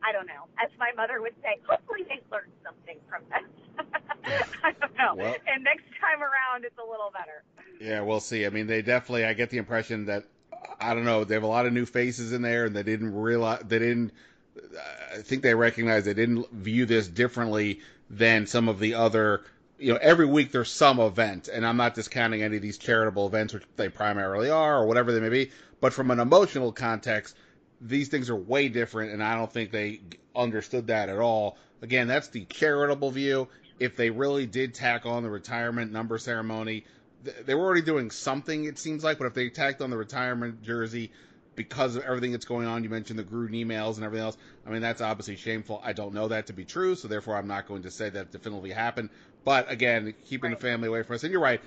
[0.03, 3.87] I don't know, as my mother would say, hopefully they learned something from this.
[4.65, 5.15] I don't know.
[5.15, 7.45] Well, and next time around, it's a little better.
[7.81, 8.47] Yeah, we'll see.
[8.47, 9.25] I mean, they definitely.
[9.25, 10.25] I get the impression that
[10.81, 11.25] I don't know.
[11.25, 14.13] They have a lot of new faces in there, and they didn't realize they didn't.
[15.13, 19.45] I think they recognize they didn't view this differently than some of the other
[19.79, 23.27] you know, every week there's some event, and I'm not discounting any of these charitable
[23.27, 25.51] events, which they primarily are, or whatever they may be.
[25.81, 27.37] But from an emotional context,
[27.81, 30.01] these things are way different, and I don't think they
[30.35, 31.59] understood that at all.
[31.83, 33.49] Again, that's the charitable view.
[33.79, 36.85] If they really did tack on the retirement number ceremony,
[37.45, 40.63] they were already doing something, it seems like, but if they tacked on the retirement
[40.63, 41.11] jersey
[41.55, 44.37] because of everything that's going on, you mentioned the Gruden emails and everything else.
[44.67, 45.81] I mean, that's obviously shameful.
[45.85, 48.31] I don't know that to be true, so therefore I'm not going to say that
[48.31, 49.11] definitively happened.
[49.47, 50.59] But again, keeping right.
[50.59, 51.23] the family away from us.
[51.23, 51.61] And you're right.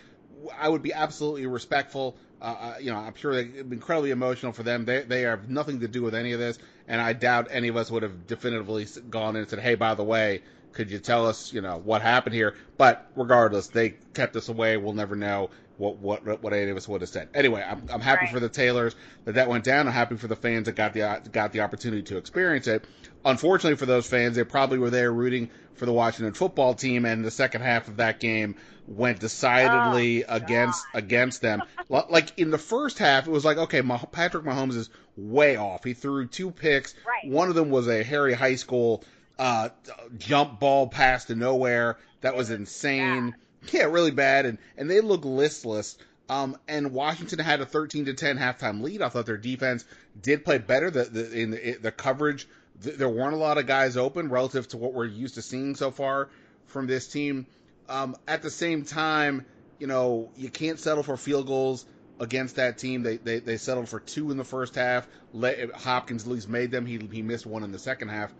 [0.60, 2.18] I would be absolutely respectful.
[2.42, 4.84] Uh, uh you know, I'm sure they're incredibly emotional for them.
[4.84, 7.78] They they have nothing to do with any of this, and I doubt any of
[7.78, 10.42] us would have definitively gone in and said, "Hey, by the way,
[10.74, 14.76] could you tell us, you know, what happened here?" But regardless, they kept us away.
[14.76, 17.30] We'll never know what what what any of us would have said.
[17.34, 18.34] Anyway, I'm I'm happy right.
[18.34, 19.88] for the Taylors that that went down.
[19.88, 22.86] I'm happy for the fans that got the got the opportunity to experience it.
[23.24, 27.24] Unfortunately for those fans, they probably were there rooting for the Washington football team, and
[27.24, 28.56] the second half of that game
[28.88, 31.00] went decidedly oh, against God.
[31.00, 31.63] against them.
[31.89, 35.84] like in the first half, it was like, okay, Patrick Mahomes is way off.
[35.84, 36.94] He threw two picks.
[37.06, 37.32] Right.
[37.32, 39.04] One of them was a Harry High School
[39.38, 39.70] uh,
[40.18, 41.98] jump ball pass to nowhere.
[42.22, 43.28] That was insane.
[43.28, 45.98] Yeah, really bad, and and they look listless.
[46.30, 49.02] Um, and Washington had a 13 to 10 halftime lead.
[49.02, 49.84] I thought their defense
[50.22, 50.91] did play better.
[50.91, 52.48] The, the in the, the coverage,
[52.84, 55.74] th- there weren't a lot of guys open relative to what we're used to seeing
[55.74, 56.30] so far
[56.67, 57.48] from this team.
[57.88, 59.43] Um, at the same time,
[59.80, 61.88] you know, you can't settle for field goals
[62.19, 63.02] against that team.
[63.02, 65.08] They they, they settled for two in the first half.
[65.34, 66.86] Let, Hopkins at least made them.
[66.86, 68.32] He he missed one in the second half.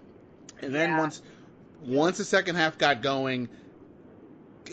[0.62, 0.99] And then yeah.
[0.99, 1.21] once
[1.82, 3.49] once the second half got going,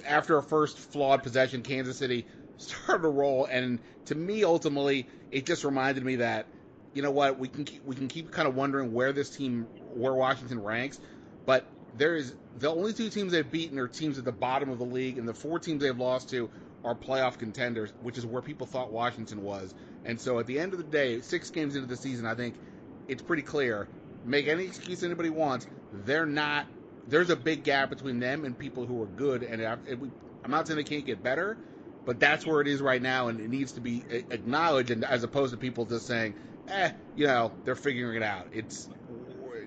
[0.05, 5.47] after a first flawed possession, Kansas City started to roll, and to me, ultimately, it
[5.47, 6.47] just reminded me that
[6.95, 9.67] you know what we can keep, we can keep kind of wondering where this team,
[9.95, 11.01] where Washington ranks,
[11.45, 14.79] but there is the only two teams they've beaten are teams at the bottom of
[14.79, 16.49] the league, and the four teams they've lost to
[16.85, 19.75] are playoff contenders, which is where people thought Washington was.
[20.05, 22.55] And so at the end of the day, six games into the season, I think
[23.09, 23.89] it's pretty clear.
[24.25, 26.67] Make any excuse anybody wants, they're not
[27.09, 29.43] there's a big gap between them and people who are good.
[29.43, 31.57] And I'm not saying they can't get better,
[32.05, 35.25] but that's where it is right now, and it needs to be acknowledged, and as
[35.25, 36.35] opposed to people just saying,
[36.69, 38.89] "eh, you know, they're figuring it out." It's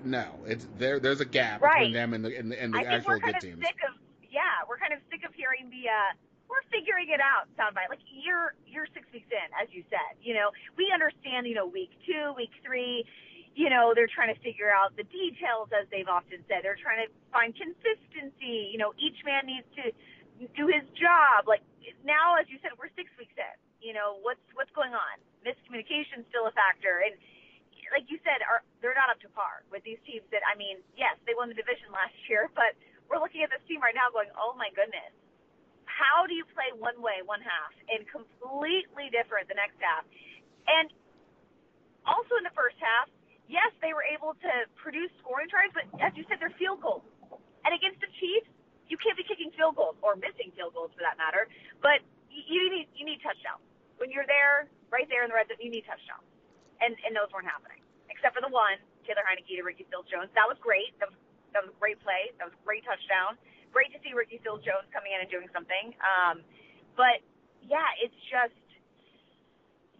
[0.04, 0.98] no, it's there.
[0.98, 1.74] There's a gap right.
[1.74, 3.60] between them and the and the, and the I actual good teams.
[3.60, 3.94] Sick of,
[4.30, 5.88] yeah, we're kind of sick of hearing the.
[5.88, 6.16] Uh,
[6.48, 7.90] we're figuring it out soundbite.
[7.90, 10.18] Like you're you're six weeks in, as you said.
[10.22, 11.46] You know, we understand.
[11.46, 13.04] You know, week two, week three
[13.60, 16.64] you know, they're trying to figure out the details, as they've often said.
[16.64, 18.72] They're trying to find consistency.
[18.72, 19.92] You know, each man needs to
[20.56, 21.44] do his job.
[21.44, 21.60] Like
[22.00, 23.56] now, as you said, we're six weeks in.
[23.84, 25.14] You know, what's what's going on?
[25.44, 27.12] Miscommunication still a factor, and
[27.92, 30.24] like you said, are they're not up to par with these teams.
[30.32, 32.72] That I mean, yes, they won the division last year, but
[33.12, 35.12] we're looking at this team right now, going, oh my goodness,
[35.84, 40.08] how do you play one way one half and completely different the next half?
[40.64, 40.88] And
[42.08, 43.12] also in the first half,
[43.50, 47.02] yes, they were able to produce scoring tries, but as you said, they're field goals.
[47.66, 48.48] And against the Chiefs,
[48.86, 51.50] you can't be kicking field goals or missing field goals for that matter.
[51.82, 53.62] But you need you need touchdowns
[53.98, 55.58] when you're there, right there in the red zone.
[55.58, 56.24] You need touchdowns,
[56.78, 60.30] and and those weren't happening except for the one Taylor Heinicke to Ricky Seals Jones.
[60.34, 60.94] That was great.
[61.02, 61.18] That was
[61.54, 62.30] that was a great play.
[62.38, 63.34] That was a great touchdown.
[63.74, 65.94] Great to see Ricky Seals Jones coming in and doing something.
[66.02, 66.42] Um,
[66.98, 67.22] but
[67.66, 68.54] yeah, it's just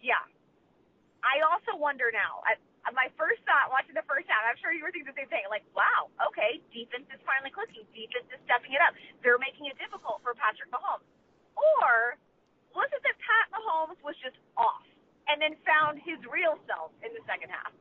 [0.03, 0.23] yeah.
[1.21, 2.41] I also wonder now.
[2.49, 2.57] I,
[2.97, 5.45] my first thought watching the first half, I'm sure you were thinking the same thing.
[5.53, 7.85] Like, wow, okay, defense is finally clicking.
[7.93, 8.97] Defense is stepping it up.
[9.21, 11.05] They're making it difficult for Patrick Mahomes.
[11.55, 12.17] Or
[12.73, 14.83] was it that Pat Mahomes was just off
[15.29, 17.73] and then found his real self in the second half?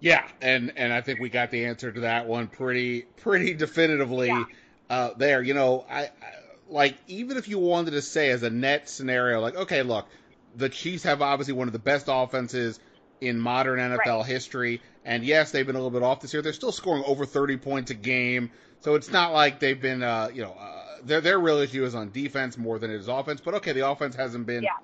[0.00, 4.28] Yeah, and and I think we got the answer to that one pretty pretty definitively
[4.28, 4.44] Yeah.
[4.88, 5.42] uh, there.
[5.42, 6.10] You know, I, I
[6.68, 10.06] like even if you wanted to say as a net scenario, like okay, look,
[10.56, 12.80] the Chiefs have obviously one of the best offenses
[13.20, 14.26] in modern NFL Right.
[14.26, 16.42] history, and yes, they've been a little bit off this year.
[16.42, 20.30] They're still scoring over 30 points a game, so it's not like they've been, uh,
[20.32, 23.40] you know, uh, their their real issue is on defense more than it is offense.
[23.40, 24.76] But okay, the offense hasn't been Yeah.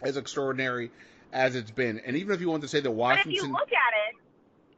[0.00, 0.90] as extraordinary
[1.32, 3.52] as it's been, and even if you want to say that But if you Washington.
[3.52, 4.16] look at it,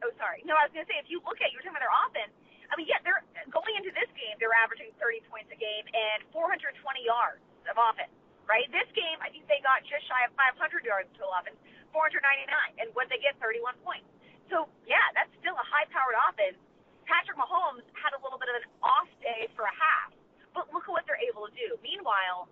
[0.03, 1.77] oh sorry, no, I was going to say if you look at you were talking
[1.77, 2.31] about their offense.
[2.65, 3.21] I mean, yeah, they're
[3.53, 6.73] going into this game, they're averaging 30 points a game and 420
[7.05, 8.11] yards of offense.
[8.45, 11.57] Right, this game I think they got just shy of 500 yards total offense,
[11.95, 14.11] 499, and what they get 31 points.
[14.51, 16.59] So yeah, that's still a high-powered offense.
[17.07, 20.11] Patrick Mahomes had a little bit of an off day for a half,
[20.51, 21.79] but look at what they're able to do.
[21.79, 22.51] Meanwhile,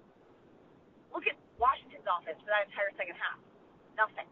[1.12, 3.38] look at Washington's offense for that entire second half.
[4.00, 4.30] Nothing.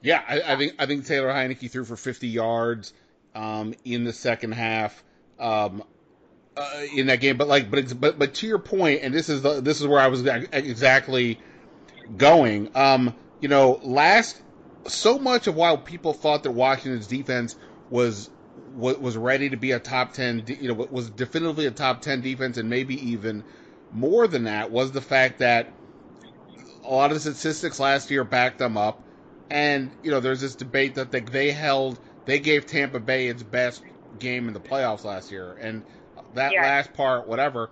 [0.00, 2.94] Yeah, I, I think I think Taylor Heinicke threw for 50 yards
[3.34, 5.02] um, in the second half
[5.38, 5.82] um,
[6.56, 7.36] uh, in that game.
[7.36, 10.00] But like, but but but to your point, and this is the, this is where
[10.00, 11.38] I was exactly
[12.16, 12.70] going.
[12.74, 13.14] Um,
[13.46, 14.42] you know, last
[14.88, 17.54] so much of why people thought that Washington's defense
[17.88, 22.22] was was, ready to be a top 10, you know, was definitively a top 10
[22.22, 23.44] defense, and maybe even
[23.92, 25.76] more than that was the fact that
[26.82, 29.04] a lot of the statistics last year backed them up.
[29.48, 33.44] And, you know, there's this debate that they, they held, they gave Tampa Bay its
[33.44, 33.80] best
[34.18, 35.56] game in the playoffs last year.
[35.60, 35.84] And
[36.34, 36.62] that Yeah.
[36.64, 37.70] last part, whatever.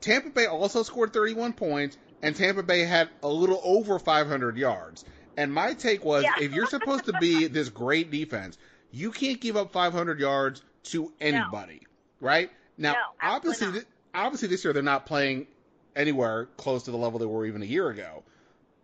[0.00, 5.04] Tampa Bay also scored 31 points, and Tampa Bay had a little over 500 yards.
[5.36, 6.34] And my take was Yeah.
[6.44, 8.58] if you're supposed to be this great defense,
[8.90, 11.82] you can't give up 500 yards to anybody,
[12.20, 12.50] right?
[12.76, 15.46] Now, No, obviously, thi- obviously this year they're not playing
[15.96, 18.22] anywhere close to the level they were even a year ago.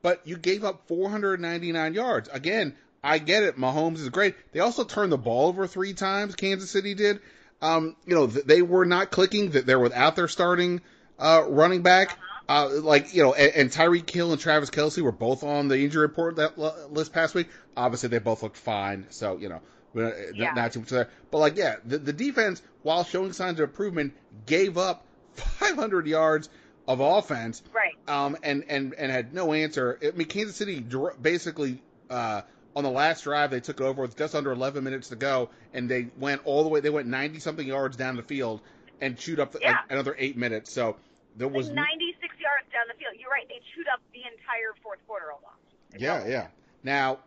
[0.03, 2.29] But you gave up 499 yards.
[2.33, 3.59] Again, I get it.
[3.59, 4.35] Mahomes is great.
[4.53, 6.35] They also turned the ball over three times.
[6.35, 7.20] Kansas City did.
[7.62, 9.51] Um, you know, th- they were not clicking.
[9.51, 10.81] That they're without their starting
[11.18, 12.18] uh, running back.
[12.48, 15.78] Uh, like you know, and, and Tyreek Hill and Travis Kelce were both on the
[15.78, 17.48] injury report that l- list past week.
[17.76, 19.61] Obviously, they both looked fine, so you know,
[19.96, 20.52] uh, yeah.
[20.52, 21.11] not too much there.
[21.30, 24.14] But like, yeah, the, the defense, while showing signs of improvement,
[24.46, 25.04] gave up
[25.35, 26.48] 500 yards
[26.87, 27.94] of offense, right?
[28.06, 29.98] Um, and and and had no answer.
[30.02, 30.87] I mean, Kansas City
[31.20, 32.42] basically uh,
[32.76, 35.88] on the last drive they took over with just under 11 minutes to go, and
[35.88, 36.80] they went all the way.
[36.80, 38.61] They went 90 something yards down the field
[39.00, 39.78] and chewed up yeah.
[39.90, 40.72] another eight minutes.
[40.72, 40.96] So
[41.37, 42.05] there was 90
[43.26, 43.48] you're right.
[43.48, 45.56] They chewed up the entire fourth quarter almost.
[45.98, 46.46] yeah, yeah.
[46.82, 47.18] Now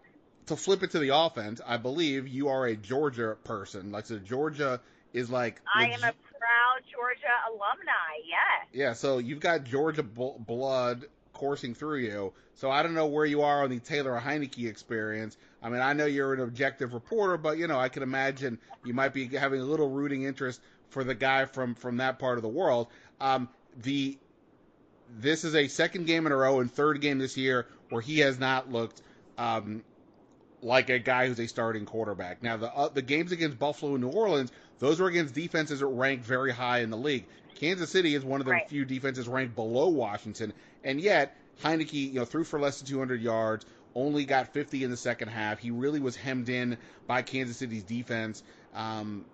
[0.48, 3.92] to flip it to the offense, I believe you are a Georgia person.
[3.92, 4.80] Like so, Georgia
[5.14, 8.24] is like I am a proud Georgia alumni.
[8.26, 8.68] Yes.
[8.74, 12.34] Yeah, so you've got Georgia bl- blood coursing through you.
[12.56, 15.38] So I don't know where you are on the Taylor Heinicke experience.
[15.62, 18.94] I mean, I know you're an objective reporter, but you know, I can imagine you
[18.94, 22.42] might be having a little rooting interest for the guy from from that part of
[22.42, 22.88] the world.
[23.22, 24.18] Um, the
[25.18, 28.20] this is a second game in a row and third game this year where he
[28.20, 29.02] has not looked
[29.38, 29.84] um,
[30.62, 32.44] like a guy who's a starting quarterback.
[32.44, 35.88] Now the uh, the games against Buffalo and New Orleans, those were against defenses that
[35.88, 37.26] ranked very high in the league.
[37.56, 38.70] Kansas City is one of the Right.
[38.70, 43.22] few defenses ranked below Washington, and yet Heinicke, you know, threw for less than 200
[43.22, 45.60] yards, only got 50 in the second half.
[45.60, 48.44] He really was hemmed in by Kansas City's defense.
[48.74, 49.26] Um,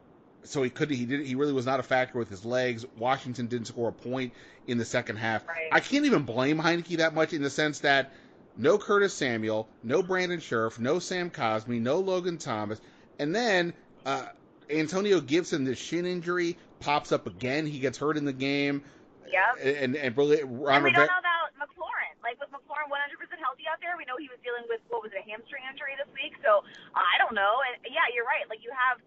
[0.45, 0.95] so he couldn't.
[0.95, 2.85] he did he really was not a factor with his legs.
[2.97, 4.33] Washington didn't score a point
[4.67, 5.47] in the second half.
[5.47, 5.69] Right.
[5.71, 8.11] I can't even blame Heinicke that much in the sense that
[8.57, 12.79] no Curtis Samuel, no Brandon Scherff, no Sam Cosmi, no Logan Thomas,
[13.19, 13.73] and then
[14.05, 14.27] uh,
[14.69, 17.65] Antonio Gibson, the shin injury pops up again.
[17.67, 18.83] He gets hurt in the game,
[19.27, 19.59] Yep.
[19.83, 22.13] and and really And Ron we Rivera- don't know about McLaurin.
[22.23, 23.93] Like, was McLaurin 100% healthy out there?
[23.97, 26.33] We know he was dealing with, what was it, a hamstring injury this week?
[26.41, 27.61] So, uh, I don't know.
[27.69, 28.45] And, yeah, you're right.
[28.49, 28.97] Like, you have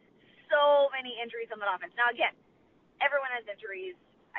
[0.49, 1.95] so many injuries on that offense.
[1.97, 2.35] Now, again,
[3.01, 3.95] everyone has injuries,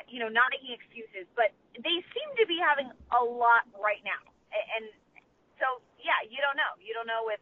[0.06, 4.20] you know, not making excuses, but they seem to be having a lot right now.
[4.50, 4.90] And
[5.58, 6.72] so, yeah, you don't know.
[6.82, 7.40] You don't know with,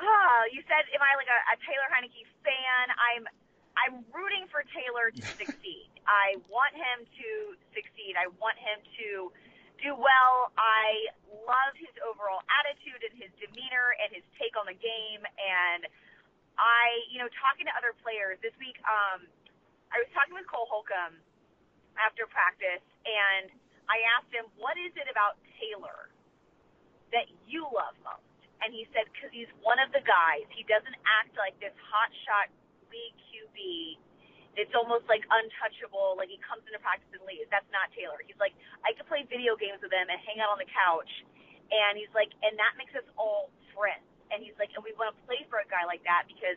[0.00, 2.86] ah, you said, am I like a, a Taylor Heinicke fan?
[2.98, 3.24] I'm
[3.72, 5.88] I'm rooting for Taylor to succeed.
[6.04, 7.28] I want him to
[7.72, 8.20] succeed.
[8.20, 9.32] I want him to
[9.80, 10.52] do well.
[10.54, 11.10] I
[11.42, 15.22] love his overall attitude and his demeanor and his take on the game.
[15.24, 15.88] And
[16.56, 19.24] I, you know, talking to other players this week, um,
[19.92, 21.16] I was talking with Cole Holcomb
[22.00, 23.52] after practice, and
[23.88, 26.12] I asked him, "What is it about Taylor
[27.12, 28.24] that you love most?"
[28.64, 30.46] And he said, "Because he's one of the guys.
[30.50, 32.48] He doesn't act like this hot shot
[32.88, 33.98] league QB
[34.56, 36.16] it's almost like untouchable.
[36.20, 37.48] Like he comes into practice and leaves.
[37.48, 38.20] That's not Taylor.
[38.20, 38.52] He's like,
[38.84, 41.08] I could play video games with him and hang out on the couch.
[41.72, 44.04] And he's like, and that makes us all friends.
[44.32, 46.56] And he's like, and we want to play for a guy like that because,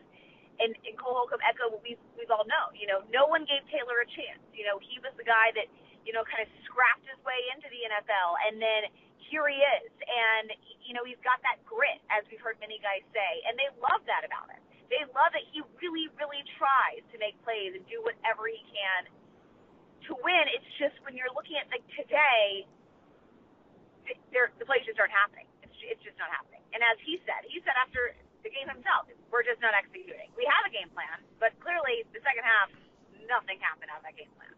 [0.58, 2.00] and, and Cole Holcomb echo what we've,
[2.32, 2.74] all known.
[2.74, 4.42] You know, no one gave Taylor a chance.
[4.50, 5.70] You know, he was the guy that,
[6.02, 8.34] you know, kind of scrapped his way into the NFL.
[8.50, 8.90] And then
[9.30, 9.92] here he is.
[10.02, 10.50] And,
[10.82, 13.32] you know, he's got that grit, as we've heard many guys say.
[13.46, 14.58] And they love that about him.
[14.90, 15.46] They love it.
[15.50, 19.10] He really, really tries to make plays and do whatever he can
[20.06, 20.44] to win.
[20.54, 22.66] It's just when you're looking at like today,
[24.06, 25.50] the plays just aren't happening.
[25.86, 26.62] It's, just not happening.
[26.74, 30.30] And as he said, he said after the game himself, we're just not executing.
[30.36, 32.70] We have a game plan, but clearly the second half,
[33.26, 34.50] nothing happened out of that game plan.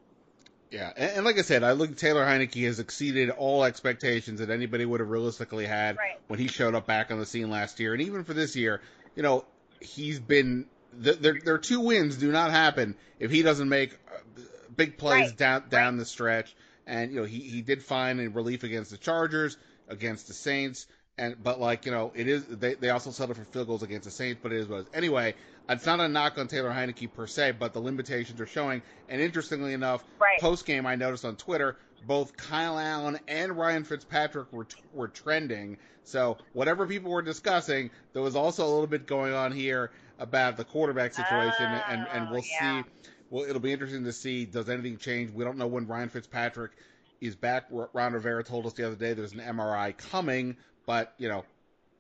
[0.71, 4.51] Yeah, and, and, like I said, I look Taylor Heinicke has exceeded all expectations that
[4.51, 6.21] anybody would have realistically had right.
[6.29, 8.83] when he showed up back on the scene last year, and even for this year.
[9.17, 9.45] You know,
[9.81, 14.41] he's been their their two wins do not happen if he doesn't make uh,
[14.75, 15.37] big plays right.
[15.37, 16.01] down down right.
[16.01, 16.55] the stretch.
[16.87, 19.57] And you know he he did find a relief against the Chargers,
[19.89, 20.87] against the Saints,
[21.19, 24.05] and but like you know it is they they also settled for field goals against
[24.05, 24.87] the Saints, but it is what it is.
[24.95, 25.35] Anyway,
[25.69, 28.83] it's not a knock on Taylor Heinicke per se, but the limitations are showing.
[29.09, 30.41] And interestingly enough, right.
[30.41, 35.79] post game I noticed on Twitter both Kyle Allen and Ryan Fitzpatrick were were trending.
[36.05, 40.57] So whatever people were discussing, there was also a little bit going on here about
[40.57, 42.83] the quarterback situation, oh, and and we'll yeah.
[42.83, 42.89] see.
[43.31, 45.31] Well, it'll be interesting to see does anything change.
[45.33, 46.73] We don't know when Ryan Fitzpatrick
[47.21, 47.67] is back.
[47.71, 50.57] Ron Rivera told us the other day there's an MRI coming,
[50.89, 51.45] but you know.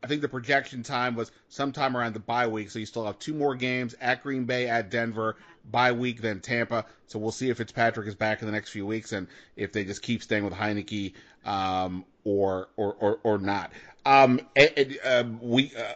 [0.01, 3.18] I think the projection time was sometime around the bye week, so you still have
[3.18, 5.34] two more games at Green Bay, at Denver,
[5.72, 6.86] bye week, then Tampa.
[7.09, 9.26] So we'll see if Fitzpatrick is back in the next few weeks and
[9.57, 11.14] if they just keep staying with Heinicke
[11.45, 13.72] um, or, or, or or not.
[14.07, 15.95] Um, uh, we uh,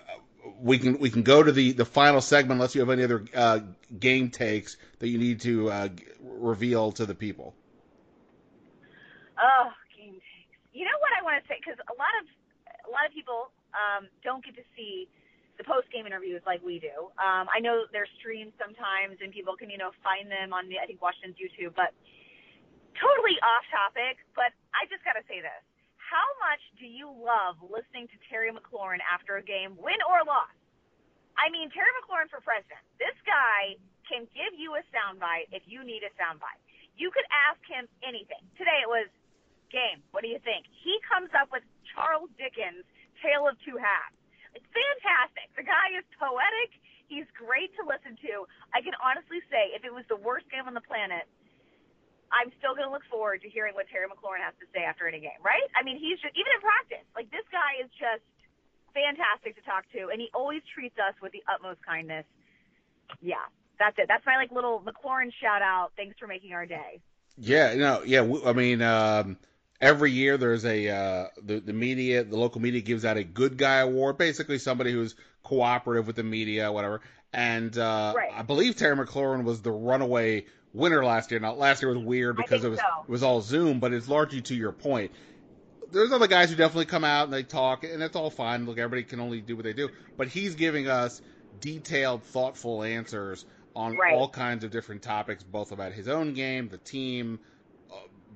[0.60, 3.24] we can we can go to the, the final segment unless you have any other
[3.34, 3.60] uh,
[4.00, 5.88] game takes that you need to uh,
[6.20, 7.54] reveal to the people.
[9.38, 10.24] Oh, game takes.
[10.72, 12.26] You know what I want to say because a lot of
[12.92, 15.08] lot of people um, don't get to see
[15.60, 17.12] the post game interviews like we do.
[17.20, 20.80] Um, I know they're streamed sometimes and people can you know find them on the
[20.80, 21.96] I think Washington's YouTube, but
[23.00, 24.20] totally off topic.
[24.36, 25.62] But I just got to say this
[26.12, 30.52] how much do you love listening to Terry McLaurin after a game, win or loss?
[31.40, 32.84] I mean, Terry McLaurin for president.
[33.00, 36.60] This guy can give you a soundbite if you need a soundbite.
[37.00, 38.44] You could ask him anything.
[38.60, 39.08] Today it was
[39.72, 40.04] game.
[40.12, 40.68] What do you think?
[40.84, 42.88] He comes up with Charles Dickens'
[43.20, 44.16] Tale of Two Halves.
[44.56, 45.48] It's fantastic.
[45.56, 46.76] The guy is poetic.
[47.08, 48.48] He's great to listen to.
[48.72, 51.28] I can honestly say, if it was the worst game on the planet,
[52.32, 55.04] I'm still going to look forward to hearing what Terry McLaurin has to say after
[55.04, 55.68] any game, right?
[55.76, 58.24] I mean, he's just, even in practice, like this guy is just
[58.96, 62.24] fantastic to talk to, and he always treats us with the utmost kindness.
[63.20, 63.44] Yeah,
[63.78, 64.08] that's it.
[64.08, 65.92] That's my like little McLaurin shout out.
[65.96, 67.00] Thanks for making our day.
[67.36, 68.24] Yeah, no, yeah.
[68.44, 69.36] I mean, um,
[69.82, 73.58] every year there's a uh, the the media, the local media gives out a good
[73.58, 77.02] guy award, basically somebody who's cooperative with the media, whatever.
[77.34, 78.30] And uh, right.
[78.32, 81.40] I believe Terry McLaurin was the runaway winner last year.
[81.40, 83.02] Now last year was weird because it was so.
[83.02, 85.10] it was all Zoom, but it's largely to your point.
[85.90, 88.64] There's other guys who definitely come out and they talk, and it's all fine.
[88.64, 91.20] Look, everybody can only do what they do, but he's giving us
[91.60, 93.44] detailed, thoughtful answers
[93.76, 94.14] on right.
[94.14, 97.38] all kinds of different topics, both about his own game, the team,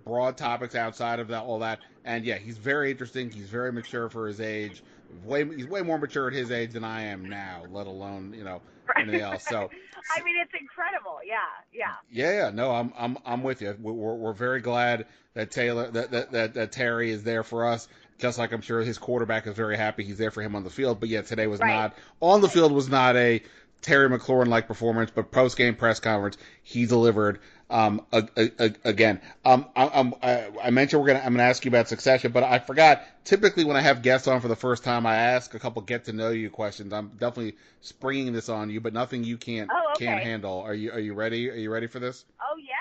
[0.07, 1.81] broad topics outside of that, all that.
[2.05, 3.29] And yeah, he's very interesting.
[3.29, 4.83] He's very mature for his age.
[5.25, 8.45] Way he's way more mature at his age than I am now, let alone you
[8.45, 8.63] know
[8.97, 9.45] anything else.
[9.45, 9.71] So
[10.17, 11.19] I mean, it's incredible.
[11.27, 11.37] Yeah,
[11.73, 11.95] yeah.
[12.11, 12.51] Yeah, yeah.
[12.51, 13.77] No, I'm I'm I'm with you.
[13.81, 17.89] We're we're very glad that Taylor that that that, that Terry is there for us.
[18.19, 20.71] Just like I'm sure his quarterback is very happy he's there for him on the
[20.71, 21.01] field.
[21.01, 21.69] But yeah, today was right.
[21.69, 23.43] not on the field was not a
[23.83, 28.75] Terry McLaurin like performance, but post game press conference he delivered um, a, a, a,
[28.85, 29.21] again.
[29.45, 32.59] Um, I, I, I, mentioned we're gonna I'm gonna ask you about succession, but I
[32.59, 33.03] forgot.
[33.25, 36.05] Typically, when I have guests on for the first time, I ask a couple get
[36.05, 36.93] to know you questions.
[36.93, 40.07] I'm definitely springing this on you, but nothing you can't oh, okay.
[40.07, 40.61] can't handle.
[40.61, 41.51] Are you are you ready?
[41.51, 42.25] Are you ready for this?
[42.41, 42.75] Oh yeah,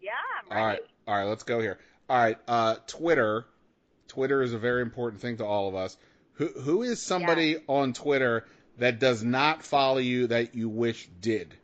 [0.00, 0.10] yeah.
[0.50, 1.24] I'm all right, all right.
[1.24, 1.78] Let's go here.
[2.08, 3.44] All right, uh, Twitter.
[4.08, 5.96] Twitter is a very important thing to all of us.
[6.34, 7.58] Who who is somebody yeah.
[7.68, 8.46] on Twitter
[8.78, 11.54] that does not follow you that you wish did?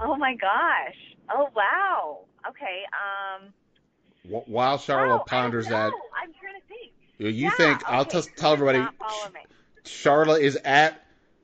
[0.00, 0.94] Oh my gosh.
[1.30, 2.20] Oh wow.
[2.48, 2.82] Okay.
[2.92, 3.52] Um.
[4.28, 6.92] While Sharla oh, ponders that, I'm trying to think.
[7.18, 7.92] You yeah, think okay.
[7.92, 8.84] I'll just tell everybody?
[9.84, 11.00] Sharla is at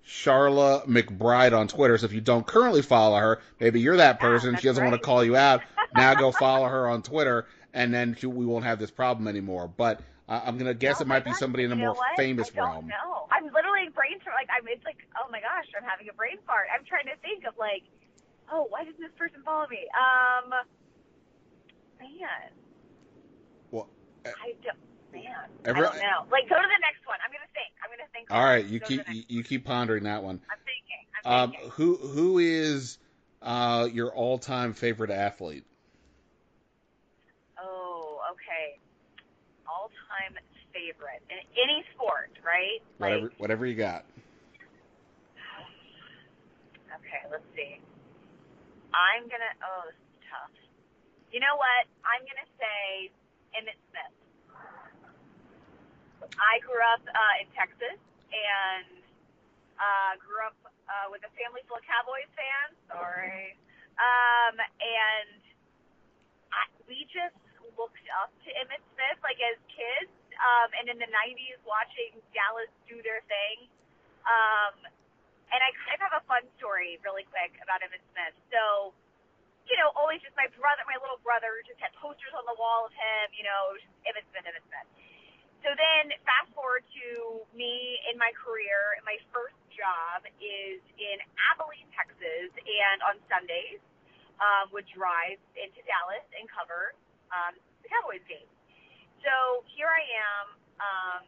[0.07, 1.97] Sharla McBride on Twitter.
[1.97, 4.55] So if you don't currently follow her, maybe you're that person.
[4.55, 4.91] Yeah, she doesn't right.
[4.91, 5.63] want to call you out.
[5.97, 9.69] now go follow her on Twitter, and then she, we won't have this problem anymore.
[9.69, 12.17] But uh, I'm gonna guess oh it might gosh, be somebody in a more what?
[12.17, 12.89] famous I realm.
[12.89, 13.27] know.
[13.31, 14.67] I'm literally brain like I'm.
[14.69, 16.67] It's like oh my gosh, I'm having a brain fart.
[16.75, 17.83] I'm trying to think of like,
[18.53, 19.89] oh, why does this person follow me?
[19.97, 20.51] Um,
[21.99, 22.53] man,
[23.71, 23.89] Well,
[24.27, 24.77] I don't.
[25.13, 25.25] Man,
[25.67, 26.25] Every- I don't know.
[26.31, 27.19] Like, go to the next one.
[27.25, 27.73] I'm gonna think.
[27.85, 28.31] I'm gonna think.
[28.31, 30.41] all right, you keep you, you keep pondering that one.
[30.51, 31.05] I'm thinking.
[31.25, 31.71] I'm Um, thinking.
[31.73, 32.99] who who is
[33.43, 35.67] uh, your all time favorite athlete?
[37.63, 38.79] Oh, okay.
[39.69, 40.39] All time
[40.73, 42.81] favorite in any sport, right?
[42.97, 44.07] Whatever Like, whatever you got.
[46.97, 47.82] okay, let's see.
[48.93, 49.53] I'm gonna.
[49.65, 50.55] Oh, this is tough.
[51.33, 51.89] You know what?
[52.05, 53.09] I'm gonna say
[53.57, 54.15] Emmett Smith.
[56.37, 57.99] I grew up uh, in Texas
[58.33, 58.89] and
[59.77, 62.77] uh, grew up uh, with a family full of Cowboys fans.
[62.89, 63.59] Sorry.
[63.99, 65.41] Um, and
[66.53, 67.37] I, we just
[67.77, 70.13] looked up to Emmett Smith like as kids.
[70.33, 73.69] Um, and in the 90s, watching Dallas do their thing.
[74.25, 74.75] Um,
[75.53, 78.33] and I kind of have a fun story really quick about Emmett Smith.
[78.49, 78.97] So,
[79.69, 82.89] you know, always just my brother, my little brother, just had posters on the wall
[82.89, 83.37] of him.
[83.37, 83.77] You know,
[84.09, 84.89] Emmett Smith, Emmett Smith.
[85.63, 87.07] So then, fast forward to
[87.55, 88.99] me in my career.
[89.07, 91.17] My first job is in
[91.55, 93.79] Abilene, Texas, and on Sundays
[94.43, 96.99] um, would drive into Dallas and cover
[97.31, 97.55] um,
[97.87, 98.49] the Cowboys game.
[99.23, 100.47] So here I am.
[100.83, 101.23] Um,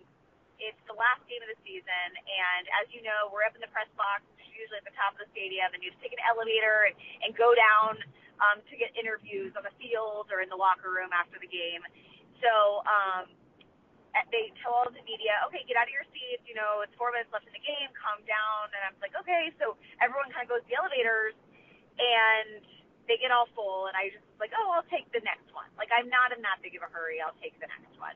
[0.62, 3.70] it's the last game of the season, and as you know, we're up in the
[3.74, 4.22] press box,
[4.54, 6.94] usually at the top of the stadium, and you just take an elevator and,
[7.26, 7.98] and go down
[8.38, 11.82] um, to get interviews on the field or in the locker room after the game.
[12.38, 13.26] So um,
[14.30, 16.42] they tell all the media, okay, get out of your seats.
[16.46, 17.90] You know, it's four minutes left in the game.
[17.98, 18.70] Calm down.
[18.70, 19.50] And I'm like, okay.
[19.58, 21.34] So everyone kind of goes to the elevators,
[21.98, 22.62] and
[23.10, 23.90] they get all full.
[23.90, 25.66] And I just like, oh, I'll take the next one.
[25.78, 27.18] Like I'm not in that big of a hurry.
[27.18, 28.14] I'll take the next one.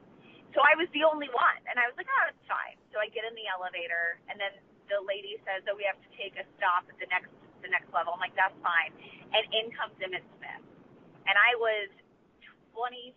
[0.59, 2.75] So I was the only one, and I was like, oh, it's fine.
[2.91, 4.51] So I get in the elevator, and then
[4.91, 7.31] the lady says that we have to take a stop at the next
[7.63, 8.11] the next level.
[8.11, 8.91] I'm like, that's fine.
[9.31, 10.65] And in comes Emmett Smith,
[11.31, 11.87] and I was
[12.75, 13.15] 23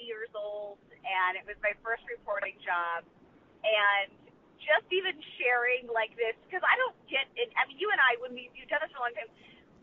[0.00, 3.04] years old, and it was my first reporting job,
[3.60, 4.08] and
[4.64, 7.52] just even sharing like this because I don't get it.
[7.52, 9.28] I mean, you and I, when we you've done this for a long time,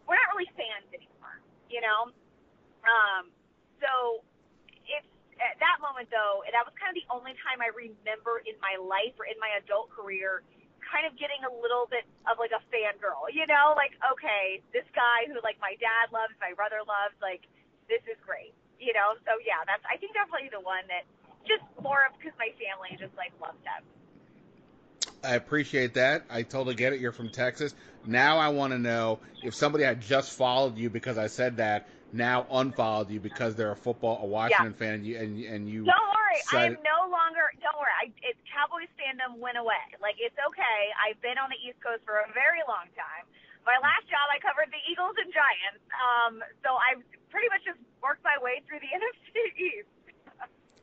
[0.10, 1.38] we're not really fans anymore,
[1.70, 2.10] you know.
[2.82, 3.30] Um,
[3.78, 4.26] so
[5.40, 8.76] at that moment though, that was kind of the only time I remember in my
[8.80, 10.44] life or in my adult career
[10.84, 14.88] kind of getting a little bit of like a fangirl, you know, like, okay, this
[14.98, 17.46] guy who like my dad loves, my brother loves, like,
[17.88, 19.14] this is great, you know?
[19.24, 21.06] So yeah, that's, I think definitely the one that
[21.46, 23.86] just more of because my family just like loves him.
[25.24, 26.26] I appreciate that.
[26.30, 27.00] I totally get it.
[27.00, 27.76] You're from Texas.
[28.06, 31.88] Now I want to know if somebody had just followed you because I said that,
[32.12, 35.86] now unfollowed you because they're a football, a Washington fan, and you and, and you.
[35.86, 37.46] Don't worry, I am no longer.
[37.62, 39.82] Don't worry, I, it's Cowboys fandom went away.
[40.02, 40.80] Like it's okay.
[40.98, 43.26] I've been on the East Coast for a very long time.
[43.66, 45.84] My last job, I covered the Eagles and Giants.
[45.94, 46.34] Um,
[46.66, 49.94] so I've pretty much just worked my way through the NFC East.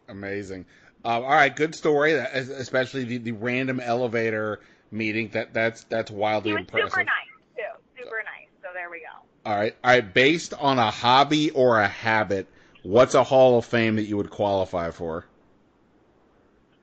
[0.09, 0.67] Amazing.
[1.05, 2.13] Uh, all right, good story.
[2.15, 4.61] Especially the, the random elevator
[4.91, 5.29] meeting.
[5.31, 6.91] That that's that's wildly impressive.
[6.91, 8.03] super nice too.
[8.03, 8.51] Super nice.
[8.63, 9.26] So there we go.
[9.47, 10.03] All right, all right.
[10.03, 12.49] Based on a hobby or a habit,
[12.83, 15.25] what's a Hall of Fame that you would qualify for?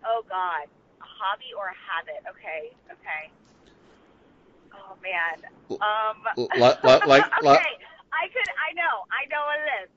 [0.07, 2.23] Oh God, a hobby or a habit?
[2.23, 3.23] Okay, okay.
[4.71, 5.43] Oh man.
[5.83, 6.23] Um.
[6.39, 7.73] L- li- li- like- okay,
[8.15, 8.47] I could.
[8.47, 8.95] I know.
[9.11, 9.89] I know what it is.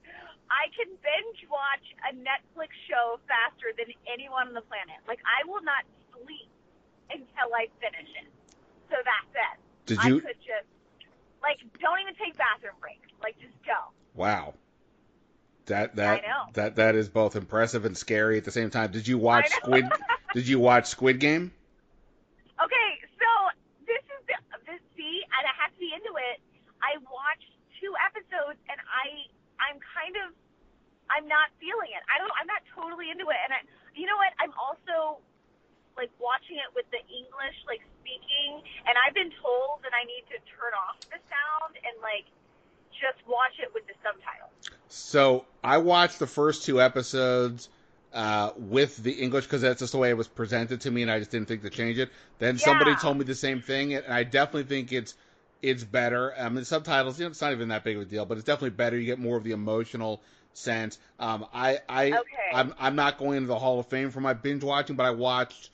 [0.50, 4.98] I can binge watch a Netflix show faster than anyone on the planet.
[5.06, 5.86] Like I will not
[6.18, 6.50] sleep
[7.14, 8.26] until I finish it.
[8.90, 9.56] So that's it.
[9.86, 10.18] Did I you?
[10.18, 10.66] could just
[11.46, 13.06] like don't even take bathroom breaks.
[13.22, 13.94] Like just go.
[14.14, 14.54] Wow.
[15.66, 16.42] That that I know.
[16.54, 18.90] that that is both impressive and scary at the same time.
[18.90, 19.50] Did you watch.
[19.50, 19.86] Squid?
[20.34, 21.50] Did you watch Squid Game?
[22.62, 23.30] Okay, so
[23.86, 24.36] this is the
[24.66, 26.38] this see, and I have to be into it.
[26.82, 27.50] I watched
[27.82, 29.26] two episodes, and I
[29.58, 30.34] I'm kind of
[31.10, 32.02] I'm not feeling it.
[32.10, 32.30] I don't.
[32.38, 33.60] I'm not totally into it, and I,
[33.94, 34.34] you know what?
[34.38, 35.22] I'm also
[35.96, 40.24] like watching it with the English like speaking, and I've been told that I need
[40.32, 42.28] to turn off the sound and like
[42.92, 44.52] just watch it with the subtitles.
[44.88, 47.68] So I watched the first two episodes
[48.12, 51.10] uh, with the English because that's just the way it was presented to me, and
[51.10, 52.10] I just didn't think to change it.
[52.38, 55.14] Then somebody told me the same thing, and I definitely think it's
[55.62, 56.34] it's better.
[56.38, 58.46] I mean, subtitles, you know, it's not even that big of a deal, but it's
[58.46, 58.98] definitely better.
[58.98, 60.22] You get more of the emotional
[60.52, 60.98] sense.
[61.18, 62.50] Um, I I Okay.
[62.52, 65.10] I'm I'm not going into the Hall of Fame for my binge watching, but I
[65.10, 65.70] watched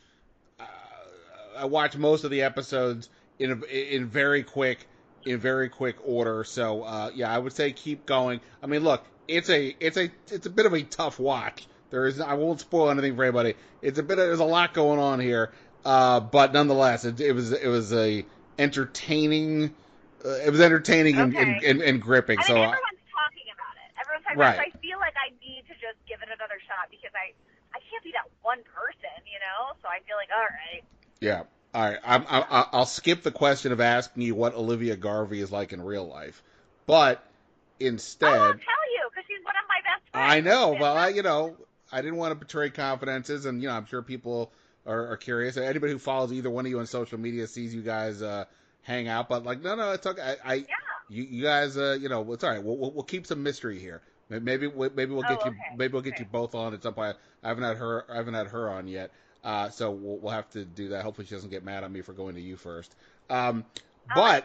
[1.57, 4.89] I watched most of the episodes in in very quick
[5.25, 6.45] in very quick order.
[6.45, 8.41] So uh, yeah, I would say keep going.
[8.63, 11.69] I mean, look, it's a it's a it's a bit of a tough watch.
[11.91, 13.55] There is I won't spoil anything for anybody.
[13.83, 15.53] It's a bit of, there's a lot going on here,
[15.85, 18.25] uh, but nonetheless, it, it was it was a
[18.59, 19.75] entertaining
[20.25, 22.39] uh, it was entertaining and, and, and, and gripping.
[22.39, 23.89] I so mean, uh, everyone's talking about it.
[24.01, 24.55] Everyone's talking Right.
[24.55, 24.73] about it.
[24.73, 27.35] So I feel like I need to just give it another shot because I
[27.75, 29.75] I can't be that one person, you know.
[29.83, 30.85] So I feel like all right.
[31.23, 31.43] Yeah.
[31.75, 35.41] All right, I'm, I, I- I'll skip the question of asking you what Olivia Garvey
[35.41, 36.43] is like in real life,
[36.87, 37.25] but
[37.81, 40.33] instead, I'll tell you because she's one of my best friends.
[40.33, 40.77] I know.
[40.79, 41.57] Well, I, you know,
[41.91, 44.53] I didn't want to betray confidences, and you know, I'm sure people
[44.87, 45.57] are, are curious.
[45.57, 48.45] Anybody who follows either one of you on social media sees you guys uh,
[48.83, 50.21] hang out, but like, no, no, it's okay.
[50.45, 50.65] I, I Yeah.
[51.09, 52.63] you, you guys, uh, you know, it's all right.
[52.63, 54.03] We'll, we'll, we'll keep some mystery here.
[54.29, 56.25] May- Maybe, we- maybe we'll get Oh, you, maybe we'll get Okay.
[56.25, 57.17] you both on at some point.
[57.43, 59.11] I haven't had her, I haven't had her on yet,
[59.45, 61.03] uh, so we'll, we'll have to do that.
[61.03, 62.95] Hopefully, she doesn't get mad at me for going to you first.
[63.31, 63.65] Um,
[64.15, 64.45] but,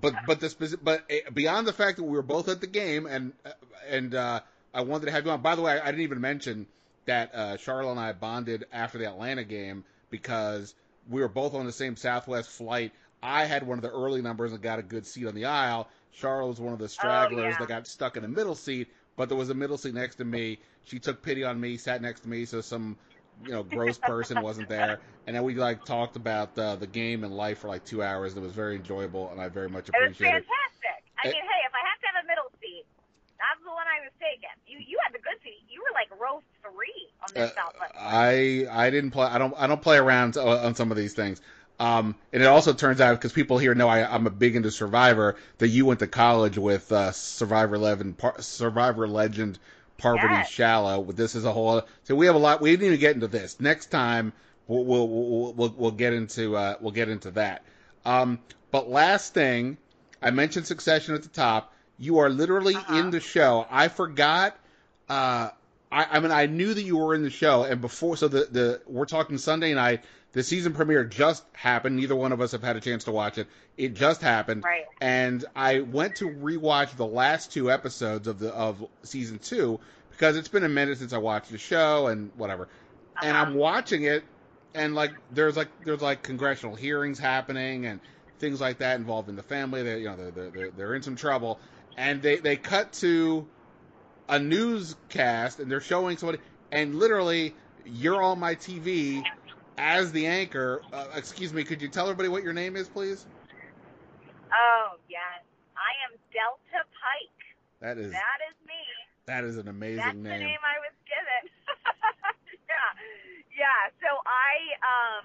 [0.00, 2.66] but, but the speci- but uh, beyond the fact that we were both at the
[2.66, 3.50] game, and uh,
[3.88, 4.40] and uh,
[4.74, 5.40] I wanted to have you on.
[5.40, 6.66] By the way, I, I didn't even mention
[7.06, 10.74] that uh, Sharla and I bonded after the Atlanta game because
[11.08, 12.92] we were both on the same Southwest flight.
[13.22, 15.88] I had one of the early numbers and got a good seat on the aisle.
[16.20, 17.56] Sharla was one of the stragglers Oh, yeah.
[17.58, 20.24] that got stuck in the middle seat, but there was a middle seat next to
[20.24, 20.58] me.
[20.84, 22.96] She took pity on me, sat next to me, so some
[23.44, 27.24] you know gross person wasn't there, and then we like talked about uh, the game
[27.24, 28.32] and life for like two hours.
[28.34, 30.44] And it was very enjoyable, and I very much It was appreciate it.
[30.44, 31.04] fantastic.
[31.18, 32.84] I mean, hey, if I have to have a middle seat,
[33.38, 34.50] that's the one I was taking.
[34.66, 35.62] You you had the good seat.
[35.68, 37.94] You were like row three on Uh, this Southwest.
[37.98, 39.26] I I didn't play.
[39.26, 41.40] I don't I don't play around on some of these things.
[41.80, 44.70] Um, and it also turns out because people here know I, I'm a big into
[44.72, 49.60] Survivor that you went to college with uh, Survivor Legend, Par- Survivor Legend
[49.98, 50.50] Parvati Yes.
[50.50, 51.02] Shallow.
[51.12, 51.82] This is a whole.
[52.04, 52.60] So we have a lot.
[52.60, 53.60] We didn't even get into this.
[53.60, 54.32] Next time
[54.66, 57.62] we'll we'll we'll, we'll, we'll get into uh, we'll get into that.
[58.04, 58.38] Um,
[58.70, 59.76] but last thing,
[60.22, 61.72] I mentioned Succession at the top.
[61.98, 63.66] You are literally in the show.
[63.70, 64.56] I forgot.
[65.08, 65.50] Uh,
[65.90, 68.46] I, I mean, I knew that you were in the show, and before, so the
[68.50, 70.04] the we're talking Sunday night.
[70.32, 71.96] The season premiere just happened.
[71.96, 73.46] Neither one of us have had a chance to watch it.
[73.76, 74.84] It just happened, Right.
[75.00, 80.36] and I went to rewatch the last two episodes of the of season two because
[80.36, 82.68] it's been a minute since I watched the show and whatever.
[83.22, 83.58] And I'm uh-huh.
[83.58, 84.22] watching it,
[84.74, 88.00] and like there's like there's like congressional hearings happening and
[88.38, 89.82] things like that involving the family.
[89.82, 91.58] They you know they're they're, they're, they're in some trouble,
[91.96, 93.46] and they they cut to
[94.28, 96.38] a newscast and they're showing somebody,
[96.70, 97.54] and literally
[97.86, 99.24] you're on my TV
[99.78, 100.82] as the anchor.
[100.92, 103.26] Uh, excuse me, could you tell everybody what your name is, please?
[104.52, 105.44] Oh yes,
[105.76, 107.42] I am Delta Pike.
[107.80, 108.82] That is That is me.
[109.26, 110.24] that is an amazing name.
[110.24, 110.64] That's the name.
[110.66, 111.42] I was given.
[112.70, 112.90] yeah,
[113.54, 113.80] yeah.
[114.02, 114.52] So I
[114.82, 115.22] um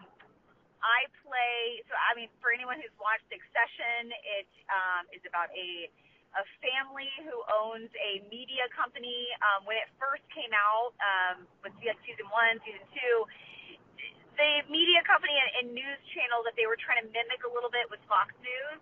[0.83, 1.81] I play.
[1.87, 5.89] So I mean, for anyone who's watched Succession, it um, is about a
[6.33, 9.29] a family who owns a media company.
[9.39, 13.15] Um, when it first came out, um, with se- season one, season two,
[14.37, 17.69] the media company and, and news channel that they were trying to mimic a little
[17.69, 18.81] bit was Fox News.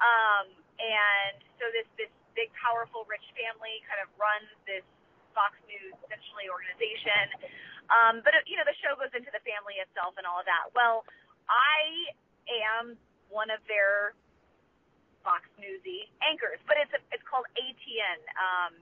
[0.00, 4.84] Um, and so this this big, powerful, rich family kind of runs this
[5.32, 7.32] Fox News essentially organization.
[7.88, 10.72] Um, but you know, the show goes into the family itself and all of that.
[10.76, 11.08] Well,
[11.48, 12.12] I
[12.48, 13.00] am
[13.32, 14.16] one of their
[15.24, 18.20] Fox Newsy anchors, but it's a, it's called ATN.
[18.36, 18.72] Um,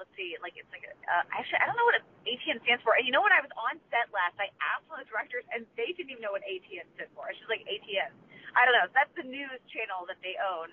[0.00, 2.96] let's see, like it's like a, uh, actually I don't know what ATN stands for.
[2.96, 5.44] And you know when I was on set last, I asked one of the directors,
[5.52, 7.28] and they didn't even know what ATN stood for.
[7.28, 8.08] It's just like ATN.
[8.56, 8.88] I don't know.
[8.96, 10.72] That's the news channel that they own.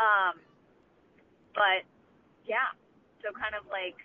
[0.00, 0.40] Um,
[1.52, 1.84] but
[2.48, 2.72] yeah,
[3.20, 4.00] so kind of like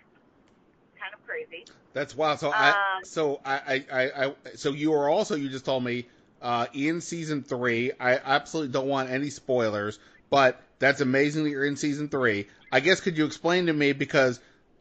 [1.00, 1.64] kind of crazy.
[1.92, 2.40] That's wild.
[2.40, 5.84] So I Um, so I, I, I, I so you are also you just told
[5.84, 6.06] me
[6.42, 7.92] uh, in season three.
[7.98, 9.98] I absolutely don't want any spoilers,
[10.30, 12.46] but that's amazing that you're in season three.
[12.70, 14.40] I guess could you explain to me because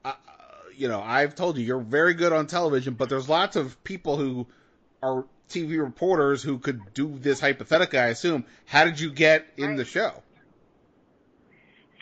[0.09, 0.13] uh,
[0.75, 4.17] you know I've told you you're very good on television, but there's lots of people
[4.17, 4.47] who
[5.01, 7.99] are TV reporters who could do this hypothetically.
[7.99, 8.45] I assume.
[8.65, 10.23] How did you get in the show?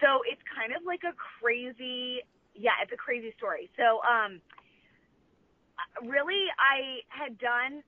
[0.02, 2.22] So it's kind of like a crazy,
[2.54, 3.70] yeah, it's a crazy story.
[3.78, 4.42] So, um,
[6.04, 7.82] really, I had done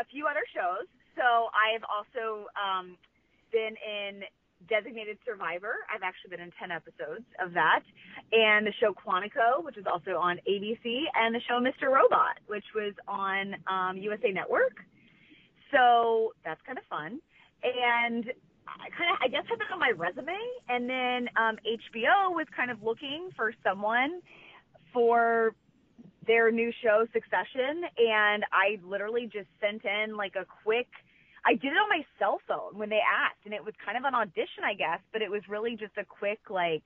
[0.00, 0.86] a few other shows.
[1.16, 2.96] So I've also um,
[3.50, 4.22] been in
[4.68, 5.86] Designated Survivor.
[5.92, 7.82] I've actually been in 10 episodes of that.
[8.32, 11.92] And the show Quantico, which is also on ABC, and the show Mr.
[11.92, 14.76] Robot, which was on um, USA Network.
[15.72, 17.20] So that's kind of fun.
[17.62, 18.32] And
[18.66, 20.36] I kind of, I guess, had that on my resume.
[20.68, 24.20] And then um, HBO was kind of looking for someone
[24.92, 25.54] for
[26.26, 27.84] their new show, Succession.
[27.96, 30.88] And I literally just sent in like a quick,
[31.48, 33.40] I did it on my cell phone when they asked.
[33.44, 36.04] And it was kind of an audition, I guess, but it was really just a
[36.04, 36.84] quick, like,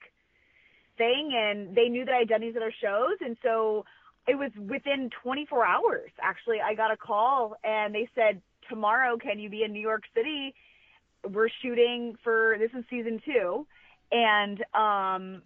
[0.96, 1.32] thing.
[1.34, 3.18] And they knew that I'd done these other shows.
[3.20, 3.84] And so
[4.28, 9.40] it was within 24 hours, actually, I got a call and they said, tomorrow, can
[9.40, 10.54] you be in New York City?
[11.30, 13.66] we're shooting for this is season two,
[14.10, 15.42] and um,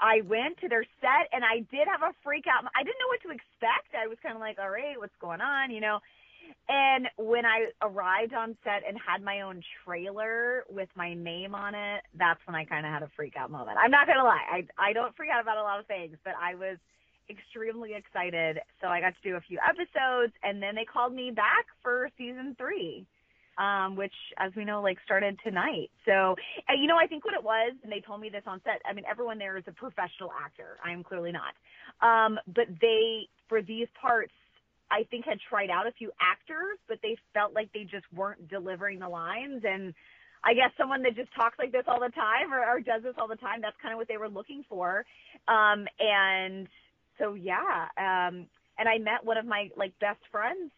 [0.00, 2.64] I went to their set and I did have a freak out.
[2.74, 3.94] I didn't know what to expect.
[3.94, 6.00] I was kind of like, all right, what's going on, you know?
[6.68, 11.74] And when I arrived on set and had my own trailer with my name on
[11.74, 13.78] it, that's when I kind of had a freak out moment.
[13.82, 16.34] I'm not gonna lie, I I don't freak out about a lot of things, but
[16.40, 16.78] I was
[17.30, 18.60] extremely excited.
[18.80, 22.08] So I got to do a few episodes, and then they called me back for
[22.16, 23.06] season three
[23.58, 25.90] um, which, as we know, like started tonight.
[26.06, 26.36] So,
[26.76, 28.80] you know, I think what it was, and they told me this on set.
[28.88, 30.78] I mean, everyone there is a professional actor.
[30.84, 31.54] I am clearly not.
[32.00, 34.32] Um, but they, for these parts,
[34.90, 38.48] I think had tried out a few actors, but they felt like they just weren't
[38.48, 39.62] delivering the lines.
[39.64, 39.94] And
[40.44, 43.14] I guess someone that just talks like this all the time or, or does this
[43.18, 45.04] all the time, that's kind of what they were looking for.
[45.46, 46.68] Um, and
[47.18, 47.88] so, yeah.
[47.98, 48.46] Um,
[48.78, 50.70] and I met one of my like best friends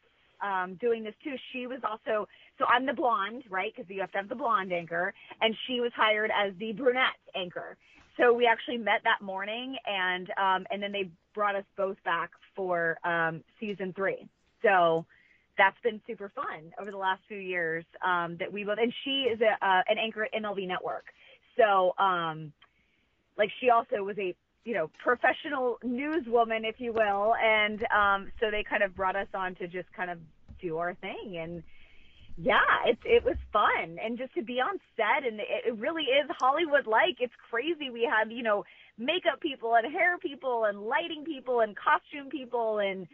[0.42, 1.34] um, doing this too.
[1.52, 2.26] She was also
[2.60, 3.72] so I'm the blonde, right?
[3.74, 7.16] Because you have to have the blonde anchor, and she was hired as the brunette
[7.34, 7.76] anchor.
[8.18, 12.30] So we actually met that morning, and um, and then they brought us both back
[12.60, 14.28] for um, season three.
[14.62, 15.06] So
[15.56, 18.76] that's been super fun over the last few years um, that we both.
[18.78, 21.06] And she is a, uh, an anchor at MLB Network.
[21.56, 22.52] So um,
[23.38, 24.34] like she also was a
[24.66, 29.28] you know professional newswoman, if you will, and um, so they kind of brought us
[29.32, 30.18] on to just kind of
[30.60, 31.62] do our thing and
[32.42, 36.04] yeah, it it was fun, and just to be on set, and it, it really
[36.04, 37.16] is Hollywood like.
[37.20, 37.90] It's crazy.
[37.90, 38.64] We have you know
[39.00, 43.08] makeup people and hair people and lighting people and costume people, and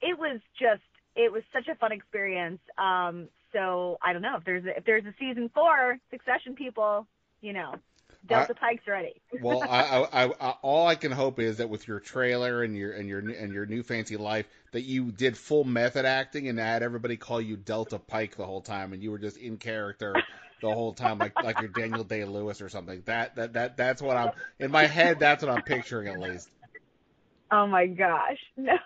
[0.00, 0.82] it was just
[1.16, 2.60] it was such a fun experience.
[2.78, 7.06] Um, so I don't know if there's a, if there's a season four, Succession people,
[7.40, 7.74] you know,
[8.26, 9.20] Delta I, Pike's ready.
[9.42, 12.92] well, I, I, I, all I can hope is that with your trailer and your
[12.92, 16.82] and your and your new fancy life, that you did full method acting and had
[16.82, 20.14] everybody call you Delta Pike the whole time, and you were just in character
[20.60, 23.02] the whole time, like like you're Daniel Day Lewis or something.
[23.06, 25.18] That that that that's what I'm in my head.
[25.18, 26.48] That's what I'm picturing at least.
[27.50, 28.76] Oh my gosh, no.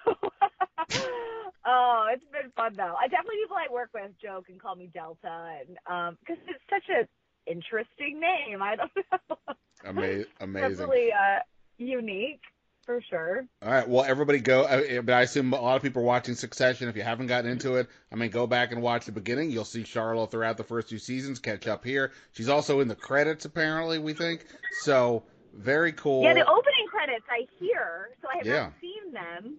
[1.66, 2.94] oh, it's been fun though.
[3.00, 6.64] I definitely people I work with joke and call me Delta, and um, because it's
[6.68, 7.08] such a
[7.50, 8.62] interesting name.
[8.62, 9.36] I don't know.
[9.84, 10.70] Ama- amazing.
[10.70, 11.40] Definitely uh,
[11.78, 12.42] unique
[12.88, 13.46] for sure.
[13.62, 13.86] All right.
[13.86, 14.64] Well, everybody go.
[14.64, 16.88] I, but I assume a lot of people are watching Succession.
[16.88, 19.50] If you haven't gotten into it, I mean, go back and watch the beginning.
[19.50, 21.38] You'll see Sharla throughout the first two seasons.
[21.38, 22.12] Catch up here.
[22.32, 23.98] She's also in the credits, apparently.
[23.98, 24.46] We think
[24.80, 25.22] so.
[25.52, 26.22] Very cool.
[26.22, 28.62] Yeah, the opening credits I hear, so I have yeah.
[28.62, 29.58] not seen them.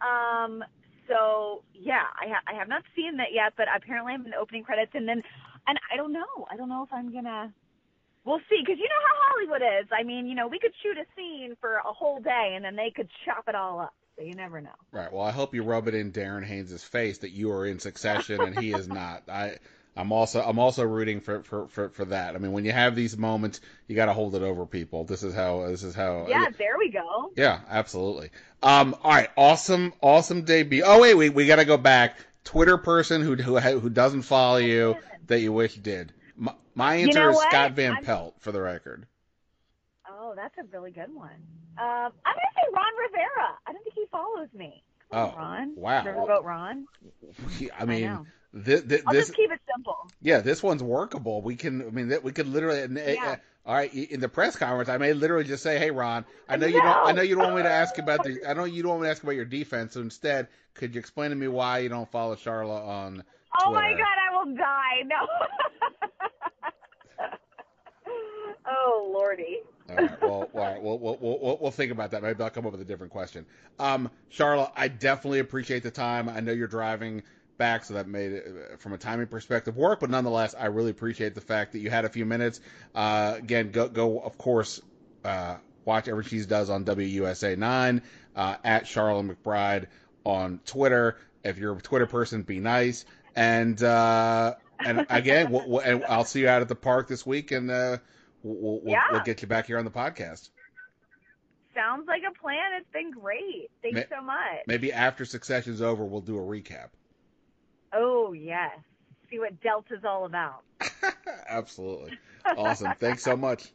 [0.00, 0.64] Um.
[1.08, 4.36] So yeah, I, ha- I have not seen that yet, but apparently I'm in the
[4.36, 5.20] opening credits, and then
[5.66, 6.46] and I don't know.
[6.48, 7.52] I don't know if I'm gonna.
[8.24, 9.88] We'll see, because you know how Hollywood is.
[9.92, 12.76] I mean, you know, we could shoot a scene for a whole day, and then
[12.76, 13.94] they could chop it all up.
[14.16, 14.70] So you never know.
[14.92, 15.12] Right.
[15.12, 18.40] Well, I hope you rub it in Darren Haynes' face that you are in Succession
[18.42, 19.22] and he is not.
[19.28, 19.58] I.
[19.94, 22.34] I'm also I'm also rooting for, for, for, for that.
[22.34, 25.04] I mean, when you have these moments, you got to hold it over people.
[25.04, 26.26] This is how this is how.
[26.28, 27.30] Yeah, there we go.
[27.36, 28.30] Yeah, absolutely.
[28.62, 30.82] Um, all right, awesome, awesome debut.
[30.86, 32.16] Oh wait, we we got to go back.
[32.42, 34.96] Twitter person who who who doesn't follow you
[35.26, 36.14] that you wish did?
[36.74, 37.50] My, answer you know is what?
[37.50, 38.04] Scott Van I'm...
[38.04, 39.06] Pelt, for the record.
[40.08, 41.30] Oh, that's a really good one.
[41.78, 43.58] Um, I'm gonna say Ron Rivera.
[43.66, 44.82] I don't think he follows me.
[45.10, 45.74] oh, Ron.
[45.76, 46.04] Wow.
[46.04, 46.86] Riverboat Ron.
[47.78, 48.18] I mean, I
[48.52, 49.96] this, this, I'll just keep it simple.
[50.20, 51.40] Yeah, this one's workable.
[51.40, 51.82] We can.
[51.82, 52.86] I mean, we could literally.
[53.14, 53.32] Yeah.
[53.32, 56.56] Uh, all right, in the press conference, I may literally just say, "Hey, Ron, I
[56.56, 56.74] know no.
[56.74, 57.06] you don't.
[57.06, 58.40] I know you don't want me to ask about the.
[58.48, 59.94] I know you don't want me to ask about your defense.
[59.94, 63.22] So instead, could you explain to me why you don't follow Sharla on
[63.60, 65.02] Oh my god, I will die.
[65.04, 65.16] No.
[68.66, 69.60] oh lordy.
[69.88, 70.22] all right.
[70.22, 70.82] Well, all right.
[70.82, 72.22] We'll, we'll, we'll, we'll think about that.
[72.22, 73.46] Maybe I'll come up with a different question.
[73.78, 76.28] Um, Sharla, I definitely appreciate the time.
[76.28, 77.22] I know you're driving
[77.58, 80.00] back, so that made it, uh, from a timing perspective, work.
[80.00, 82.60] But nonetheless, I really appreciate the fact that you had a few minutes.
[82.94, 84.80] Uh, again, go, go, of course,
[85.24, 88.02] uh, watch everything she does on WUSA 9,
[88.36, 89.86] uh, at Sharla McBride
[90.24, 91.18] on Twitter.
[91.44, 93.04] If you're a Twitter person, be nice.
[93.34, 97.24] And uh, and again, we'll, we'll, and I'll see you out at the park this
[97.24, 97.98] week, and uh,
[98.42, 99.04] we'll, we'll, yeah.
[99.10, 100.50] we'll get you back here on the podcast.
[101.74, 102.72] Sounds like a plan.
[102.76, 103.70] It's been great.
[103.82, 104.60] Thanks Ma- so much.
[104.66, 106.88] Maybe after Succession's over, we'll do a recap.
[107.94, 108.78] Oh yes,
[109.30, 110.62] see what Delta's all about.
[111.48, 112.18] Absolutely,
[112.56, 112.92] awesome.
[112.98, 113.72] Thanks so much.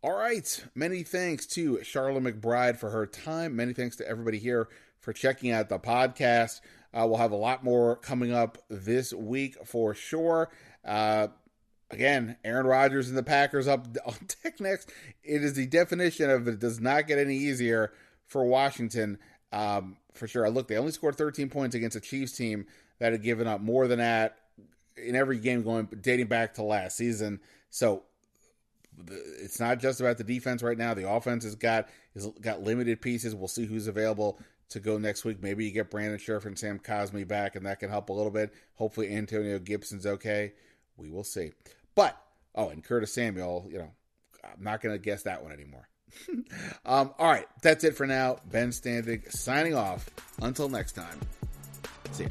[0.00, 0.64] All right.
[0.76, 3.56] Many thanks to Sharla McBride for her time.
[3.56, 4.68] Many thanks to everybody here
[5.00, 6.60] for checking out the podcast.
[6.94, 10.50] Uh, we'll have a lot more coming up this week for sure.
[10.84, 11.28] Uh,
[11.90, 14.90] again, Aaron Rodgers and the Packers up on deck next.
[15.22, 17.92] It is the definition of it does not get any easier
[18.26, 19.18] for Washington
[19.52, 20.44] um, for sure.
[20.46, 22.66] I look, they only scored 13 points against a Chiefs team
[22.98, 24.38] that had given up more than that
[24.96, 27.40] in every game going dating back to last season.
[27.70, 28.02] So
[29.40, 30.94] it's not just about the defense right now.
[30.94, 33.34] The offense has got has got limited pieces.
[33.34, 35.42] We'll see who's available to go next week.
[35.42, 38.30] Maybe you get Brandon Scherff and Sam Cosmi back, and that can help a little
[38.30, 38.52] bit.
[38.74, 40.52] Hopefully, Antonio Gibson's okay.
[40.96, 41.52] We will see.
[41.98, 42.16] But
[42.54, 43.90] oh, and Curtis Samuel, you know,
[44.44, 45.88] I'm not going to guess that one anymore.
[46.86, 48.36] um, all right, that's it for now.
[48.48, 50.08] Ben Standig signing off.
[50.40, 51.18] Until next time,
[52.12, 52.30] see you.